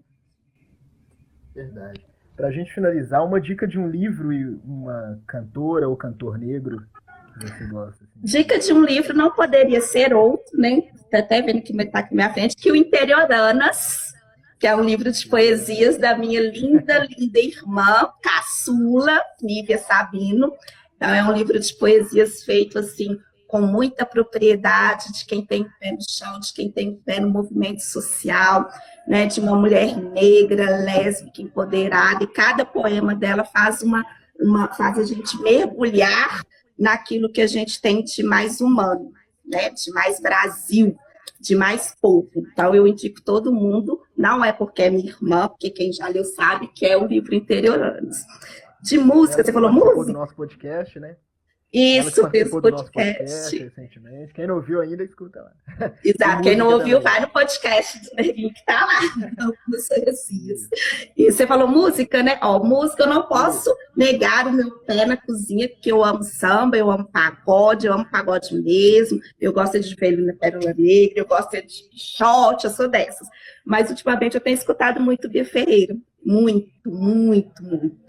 Verdade. 1.55 2.05
Para 2.37 2.49
a 2.49 2.51
gente 2.51 2.75
finalizar, 2.75 3.25
uma 3.25 3.41
dica 3.41 3.67
de 3.67 3.79
um 3.79 3.89
livro 3.89 4.33
e 4.33 4.45
uma 4.65 5.23
cantora 5.27 5.89
ou 5.89 5.97
cantor 5.97 6.37
negro 6.37 6.85
que 7.39 7.47
você 7.47 7.67
gosta. 7.67 8.05
Assim. 8.05 8.21
Dica 8.23 8.59
de 8.59 8.73
um 8.73 8.85
livro 8.85 9.17
não 9.17 9.31
poderia 9.31 9.81
ser 9.81 10.13
outro, 10.13 10.59
né? 10.59 10.83
Tá 11.11 11.19
até 11.19 11.41
vendo 11.43 11.63
que 11.63 11.73
está 11.73 12.01
aqui 12.01 12.15
na 12.15 12.25
minha 12.25 12.35
frente, 12.35 12.57
que 12.57 12.71
o 12.71 12.77
Interioranas, 12.77 14.13
que 14.59 14.67
é 14.67 14.75
um 14.75 14.83
livro 14.83 15.11
de 15.13 15.27
poesias 15.29 15.99
da 15.99 16.17
minha 16.17 16.41
linda, 16.41 17.07
linda 17.17 17.39
irmã, 17.39 18.09
caçula, 18.23 19.21
Nívia 19.41 19.79
Sabino. 19.79 20.53
Então, 20.97 21.11
é 21.11 21.23
um 21.23 21.33
livro 21.33 21.61
de 21.61 21.75
poesias 21.75 22.43
feito 22.43 22.79
assim, 22.79 23.19
com 23.47 23.61
muita 23.61 24.05
propriedade 24.05 25.13
de 25.13 25.25
quem 25.25 25.45
tem 25.45 25.67
pé 25.79 25.93
no 25.93 25.99
chão, 26.09 26.41
de 26.41 26.53
quem 26.53 26.71
tem 26.71 26.97
pé 26.97 27.21
no 27.21 27.31
movimento 27.31 27.81
social, 27.81 28.69
né, 29.07 29.27
de 29.27 29.41
uma 29.41 29.57
mulher 29.57 29.97
negra, 29.97 30.79
lésbica, 30.79 31.41
empoderada, 31.43 32.25
e 32.25 32.27
cada 32.27 32.65
poema 32.65 33.15
dela 33.15 33.45
faz 33.45 33.83
uma, 33.83 34.05
uma 34.41 34.73
faz 34.75 34.99
a 34.99 35.05
gente 35.05 35.41
mergulhar 35.41 36.43
naquilo 36.79 37.31
que 37.31 37.41
a 37.41 37.47
gente 37.47 37.81
tem 37.81 38.03
de 38.03 38.23
mais 38.23 38.61
humano, 38.61 39.13
né, 39.47 39.71
de 39.71 39.91
mais 39.93 40.21
Brasil, 40.21 40.97
de 41.41 41.55
mais 41.55 41.95
povo. 42.01 42.31
Então, 42.37 42.75
eu 42.75 42.87
indico 42.87 43.23
todo 43.23 43.53
mundo, 43.53 44.01
não 44.17 44.45
é 44.45 44.53
porque 44.53 44.83
é 44.83 44.91
minha 44.91 45.09
irmã, 45.09 45.49
porque 45.49 45.71
quem 45.71 45.93
já 45.93 46.09
leu 46.09 46.25
sabe 46.25 46.69
que 46.69 46.85
é 46.87 46.97
o 46.97 47.07
livro 47.07 47.35
Interioranos. 47.35 48.19
De 48.83 48.99
música, 48.99 49.45
você 49.45 49.53
falou 49.53 49.73
música? 49.73 50.07
do 50.07 50.13
nosso 50.13 50.35
podcast, 50.35 50.99
né? 51.01 51.17
Isso, 51.73 52.31
fez 52.31 52.49
podcast. 52.49 52.93
podcast. 52.93 53.59
recentemente. 53.59 54.33
Quem 54.33 54.47
não 54.47 54.57
ouviu 54.57 54.81
ainda, 54.81 55.03
escuta 55.03 55.43
lá. 55.43 55.93
Exato, 56.05 56.43
quem 56.43 56.57
não 56.57 56.71
ouviu, 56.71 56.99
também. 56.99 57.13
vai 57.13 57.21
no 57.21 57.29
podcast 57.29 58.01
do 58.01 58.17
Neguinho 58.17 58.55
que 58.55 58.65
tá 58.65 58.87
lá. 58.87 59.01
e 61.17 61.31
você 61.31 61.47
falou 61.47 61.69
música, 61.69 62.23
né? 62.23 62.39
Ó, 62.43 62.63
música 62.63 63.03
eu 63.03 63.09
não 63.09 63.27
posso 63.27 63.75
negar 63.97 64.47
o 64.47 64.53
meu 64.53 64.71
pé 64.81 65.05
na 65.05 65.17
cozinha, 65.17 65.69
porque 65.69 65.91
eu 65.91 66.05
amo 66.05 66.23
samba, 66.23 66.77
eu 66.77 66.91
amo 66.91 67.05
pagode, 67.05 67.87
eu 67.87 67.93
amo 67.93 68.09
pagode 68.11 68.55
mesmo, 68.55 69.21
eu 69.41 69.53
gosto 69.53 69.79
de 69.79 69.95
velho 69.97 70.25
na 70.25 70.33
Pérola 70.35 70.73
Negra, 70.73 71.19
eu 71.19 71.27
gosto 71.27 71.51
de 71.51 71.89
shot, 71.95 72.65
eu 72.65 72.71
sou 72.71 72.89
dessas. 72.89 73.29
Mas 73.65 73.91
ultimamente 73.91 74.35
eu 74.35 74.41
tenho 74.41 74.55
escutado 74.55 75.01
muito 75.01 75.29
Bia 75.29 75.45
Ferreira. 75.45 75.97
Muito, 76.25 76.91
muito, 76.91 77.63
muito. 77.63 78.07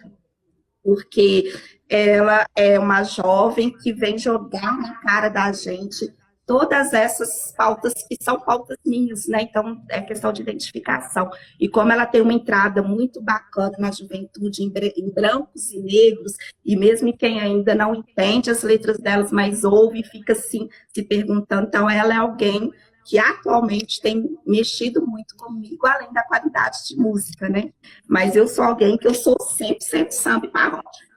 Porque 0.88 1.54
ela 1.90 2.46
é 2.56 2.80
uma 2.80 3.04
jovem 3.04 3.70
que 3.70 3.92
vem 3.92 4.18
jogar 4.18 4.78
na 4.80 4.96
cara 5.02 5.28
da 5.28 5.52
gente 5.52 6.16
todas 6.46 6.94
essas 6.94 7.54
pautas 7.58 7.94
que 8.08 8.16
são 8.22 8.40
pautas 8.40 8.78
minhas, 8.86 9.28
né? 9.28 9.42
Então, 9.42 9.84
é 9.90 10.00
questão 10.02 10.32
de 10.32 10.42
identificação. 10.42 11.30
E 11.60 11.68
como 11.68 11.92
ela 11.92 12.06
tem 12.06 12.22
uma 12.22 12.32
entrada 12.32 12.82
muito 12.82 13.22
bacana 13.22 13.74
na 13.78 13.92
juventude, 13.92 14.64
em 14.64 15.12
brancos 15.12 15.74
e 15.74 15.80
negros, 15.82 16.32
e 16.64 16.78
mesmo 16.78 17.16
quem 17.18 17.42
ainda 17.42 17.76
não 17.76 17.94
entende 17.94 18.50
as 18.50 18.64
letras 18.64 18.98
delas, 18.98 19.30
mas 19.30 19.66
ouve 19.66 20.00
e 20.00 20.06
fica 20.06 20.32
assim, 20.32 20.70
se 20.88 21.04
perguntando, 21.04 21.68
então 21.68 21.90
ela 21.90 22.14
é 22.14 22.18
alguém 22.18 22.72
que 23.08 23.18
atualmente 23.18 24.02
tem 24.02 24.38
mexido 24.46 25.06
muito 25.08 25.36
comigo, 25.38 25.88
além 25.88 26.12
da 26.12 26.24
qualidade 26.24 26.86
de 26.88 26.98
música, 26.98 27.48
né? 27.48 27.72
Mas 28.06 28.36
eu 28.36 28.48
sou 28.48 28.66
alguém 28.66 28.98
que 28.98 29.08
eu 29.08 29.14
sou 29.14 29.40
sempre, 29.40 29.82
sempre 29.82 30.14
samba 30.14 30.46
e 30.46 30.52
paródia. 30.52 31.08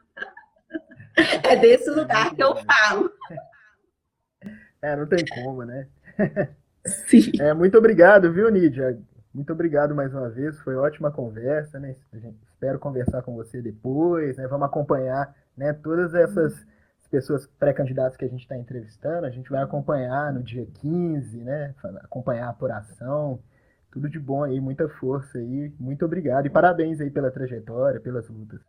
É 1.43 1.55
desse 1.57 1.91
lugar 1.91 2.35
que 2.35 2.43
eu 2.43 2.57
falo. 2.57 3.11
É, 4.81 4.97
não 4.97 5.07
tem 5.07 5.23
como, 5.27 5.65
né? 5.65 5.87
Sim. 6.87 7.33
É, 7.39 7.53
muito 7.53 7.77
obrigado, 7.77 8.33
viu, 8.33 8.49
Nídia? 8.49 8.99
Muito 9.35 9.53
obrigado 9.53 9.95
mais 9.95 10.15
uma 10.15 10.31
vez, 10.31 10.59
foi 10.61 10.77
ótima 10.77 11.11
conversa, 11.11 11.79
né? 11.79 11.95
espero 12.61 12.79
conversar 12.79 13.23
com 13.23 13.35
você 13.35 13.61
depois, 13.61 14.37
né? 14.37 14.47
Vamos 14.47 14.67
acompanhar 14.67 15.35
né, 15.57 15.73
todas 15.73 16.15
essas 16.15 16.55
pessoas 17.11 17.47
pré-candidatas 17.59 18.17
que 18.17 18.25
a 18.25 18.29
gente 18.29 18.43
está 18.43 18.57
entrevistando, 18.57 19.27
a 19.27 19.31
gente 19.31 19.51
vai 19.51 19.63
acompanhar 19.63 20.33
no 20.33 20.43
dia 20.43 20.67
15, 20.81 21.39
né? 21.39 21.75
Acompanhar 22.03 22.47
a 22.47 22.51
apuração. 22.51 23.41
Tudo 23.91 24.09
de 24.09 24.21
bom 24.21 24.45
aí, 24.45 24.61
muita 24.61 24.89
força 24.89 25.39
aí, 25.39 25.73
muito 25.79 26.05
obrigado 26.05 26.47
e 26.47 26.51
parabéns 26.51 27.01
aí 27.01 27.11
pela 27.11 27.31
trajetória, 27.31 28.01
pelas 28.01 28.29
lutas. 28.29 28.61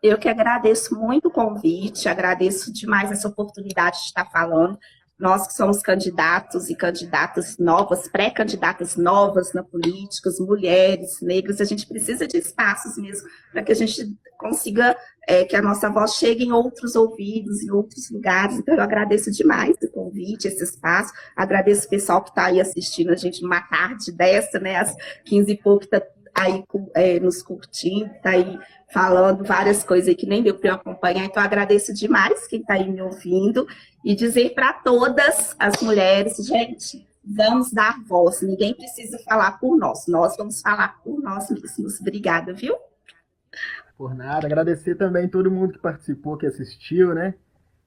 Eu 0.00 0.16
que 0.16 0.28
agradeço 0.28 0.94
muito 0.94 1.28
o 1.28 1.30
convite, 1.30 2.08
agradeço 2.08 2.72
demais 2.72 3.10
essa 3.10 3.26
oportunidade 3.26 3.96
de 3.96 4.04
estar 4.04 4.26
falando. 4.26 4.78
Nós 5.18 5.46
que 5.46 5.54
somos 5.54 5.80
candidatos 5.80 6.68
e 6.68 6.76
candidatas 6.76 7.56
novas, 7.58 8.06
pré-candidatas 8.08 8.96
novas 8.96 9.52
na 9.52 9.62
política, 9.62 10.30
mulheres, 10.40 11.20
negras, 11.22 11.60
a 11.60 11.64
gente 11.64 11.86
precisa 11.86 12.26
de 12.26 12.36
espaços 12.36 12.96
mesmo 12.98 13.28
para 13.50 13.62
que 13.62 13.72
a 13.72 13.76
gente 13.76 14.14
consiga 14.38 14.96
é, 15.26 15.44
que 15.44 15.56
a 15.56 15.62
nossa 15.62 15.88
voz 15.88 16.14
chegue 16.14 16.44
em 16.44 16.52
outros 16.52 16.94
ouvidos, 16.94 17.62
em 17.62 17.70
outros 17.70 18.10
lugares. 18.10 18.58
Então, 18.58 18.74
eu 18.74 18.80
agradeço 18.80 19.30
demais 19.30 19.76
o 19.82 19.90
convite, 19.90 20.48
esse 20.48 20.62
espaço. 20.62 21.12
Agradeço 21.36 21.86
o 21.86 21.90
pessoal 21.90 22.22
que 22.22 22.30
está 22.30 22.46
aí 22.46 22.60
assistindo 22.60 23.10
a 23.10 23.16
gente 23.16 23.42
numa 23.42 23.60
tarde 23.60 24.12
dessa, 24.12 24.58
né, 24.58 24.76
às 24.76 24.94
15 25.24 25.52
e 25.52 25.56
pouco, 25.56 25.84
está 25.84 26.02
aí 26.34 26.64
é, 26.94 27.20
nos 27.20 27.42
curtindo, 27.42 28.06
está 28.06 28.30
aí 28.30 28.58
falando 28.92 29.44
várias 29.44 29.84
coisas 29.84 30.14
que 30.14 30.26
nem 30.26 30.42
deu 30.42 30.58
para 30.58 30.70
eu 30.70 30.74
acompanhar, 30.74 31.24
então 31.24 31.42
agradeço 31.42 31.94
demais 31.94 32.46
quem 32.48 32.60
está 32.60 32.74
aí 32.74 32.90
me 32.90 33.00
ouvindo 33.00 33.66
e 34.04 34.14
dizer 34.14 34.52
para 34.52 34.72
todas 34.72 35.54
as 35.58 35.80
mulheres, 35.80 36.36
gente, 36.38 37.06
vamos 37.24 37.72
dar 37.72 38.02
voz, 38.04 38.42
ninguém 38.42 38.74
precisa 38.74 39.18
falar 39.20 39.58
por 39.58 39.76
nós, 39.76 40.06
nós 40.08 40.36
vamos 40.36 40.60
falar 40.60 41.00
por 41.02 41.20
nós 41.22 41.48
mesmos. 41.50 42.00
Obrigada, 42.00 42.52
viu? 42.52 42.76
Por 43.96 44.14
nada, 44.14 44.46
agradecer 44.46 44.96
também 44.96 45.28
todo 45.28 45.50
mundo 45.50 45.72
que 45.72 45.78
participou, 45.78 46.36
que 46.36 46.46
assistiu, 46.46 47.14
né? 47.14 47.34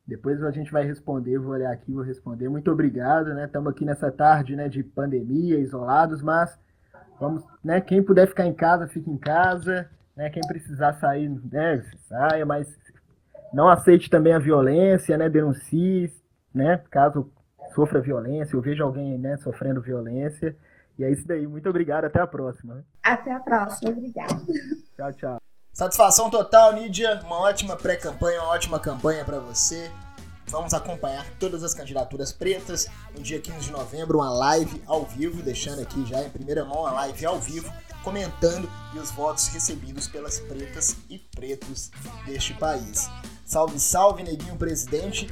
Depois 0.06 0.42
a 0.42 0.52
gente 0.52 0.72
vai 0.72 0.86
responder, 0.86 1.38
vou 1.38 1.52
olhar 1.52 1.72
aqui, 1.72 1.92
vou 1.92 2.04
responder. 2.04 2.48
Muito 2.48 2.72
obrigado, 2.72 3.34
né? 3.34 3.46
Estamos 3.46 3.72
aqui 3.72 3.84
nessa 3.84 4.10
tarde, 4.10 4.56
né, 4.56 4.70
de 4.70 4.82
pandemia, 4.82 5.60
isolados, 5.60 6.22
mas 6.22 6.58
vamos, 7.20 7.44
né, 7.62 7.82
quem 7.82 8.02
puder 8.02 8.26
ficar 8.28 8.46
em 8.46 8.54
casa, 8.54 8.88
fique 8.88 9.10
em 9.10 9.18
casa. 9.18 9.90
Né? 10.18 10.32
Quem 10.32 10.42
precisar 10.48 10.94
sair, 10.94 11.30
né, 11.30 11.84
saia, 12.08 12.46
mas 12.46 12.68
Não 13.54 13.70
aceite 13.70 14.10
também 14.10 14.34
a 14.34 14.40
violência, 14.40 15.18
né? 15.18 15.30
Denuncie, 15.30 16.12
né? 16.54 16.82
Caso 16.90 17.32
sofra 17.74 18.02
violência, 18.02 18.58
ou 18.58 18.62
veja 18.62 18.84
alguém 18.84 19.18
né, 19.18 19.38
sofrendo 19.38 19.82
violência. 19.82 20.54
E 21.00 21.04
é 21.04 21.12
isso 21.12 21.26
daí. 21.26 21.48
Muito 21.48 21.70
obrigado. 21.70 22.06
Até 22.06 22.20
a 22.20 22.28
próxima. 22.28 22.84
Até 23.02 23.32
a 23.32 23.40
próxima. 23.40 23.92
Obrigada. 23.92 24.36
Tchau, 24.98 25.14
tchau. 25.14 25.47
Satisfação 25.78 26.28
total, 26.28 26.74
Nídia. 26.74 27.22
Uma 27.24 27.38
ótima 27.42 27.76
pré-campanha, 27.76 28.42
uma 28.42 28.50
ótima 28.50 28.80
campanha 28.80 29.24
para 29.24 29.40
você. 29.40 29.92
Vamos 30.48 30.74
acompanhar 30.74 31.24
todas 31.40 31.64
as 31.64 31.76
candidaturas 31.76 32.32
pretas 32.32 32.88
no 33.16 33.22
dia 33.22 33.40
15 33.40 33.60
de 33.60 33.72
novembro, 33.72 34.18
uma 34.18 34.32
live 34.32 34.82
ao 34.88 35.06
vivo, 35.06 35.44
deixando 35.44 35.80
aqui 35.80 36.04
já 36.08 36.24
em 36.24 36.32
primeira 36.32 36.66
mão 36.66 36.88
a 36.88 36.92
live 36.94 37.24
ao 37.28 37.40
vivo, 37.40 37.72
comentando 38.04 38.68
e 38.96 38.98
os 38.98 39.12
votos 39.12 39.50
recebidos 39.50 40.08
pelas 40.08 40.40
pretas 40.40 40.96
e 41.12 41.20
pretos 41.20 41.92
deste 42.26 42.56
país. 42.56 43.08
Salve, 43.46 43.80
salve, 43.80 44.24
neguinho 44.24 44.56
presidente. 44.56 45.32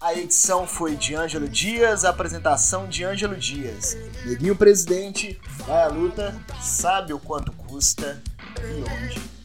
A 0.00 0.14
edição 0.14 0.68
foi 0.68 0.94
de 0.94 1.16
Ângelo 1.16 1.48
Dias, 1.48 2.04
a 2.04 2.10
apresentação 2.10 2.88
de 2.88 3.04
Ângelo 3.04 3.36
Dias. 3.36 3.96
Neguinho 4.24 4.54
presidente, 4.54 5.36
vai 5.66 5.82
à 5.82 5.88
luta, 5.88 6.40
sabe 6.62 7.12
o 7.12 7.18
quanto 7.18 7.50
custa 7.50 8.22
e 8.56 8.84
onde 8.88 9.39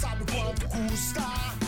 quer 0.00 0.96
chegar. 0.96 1.65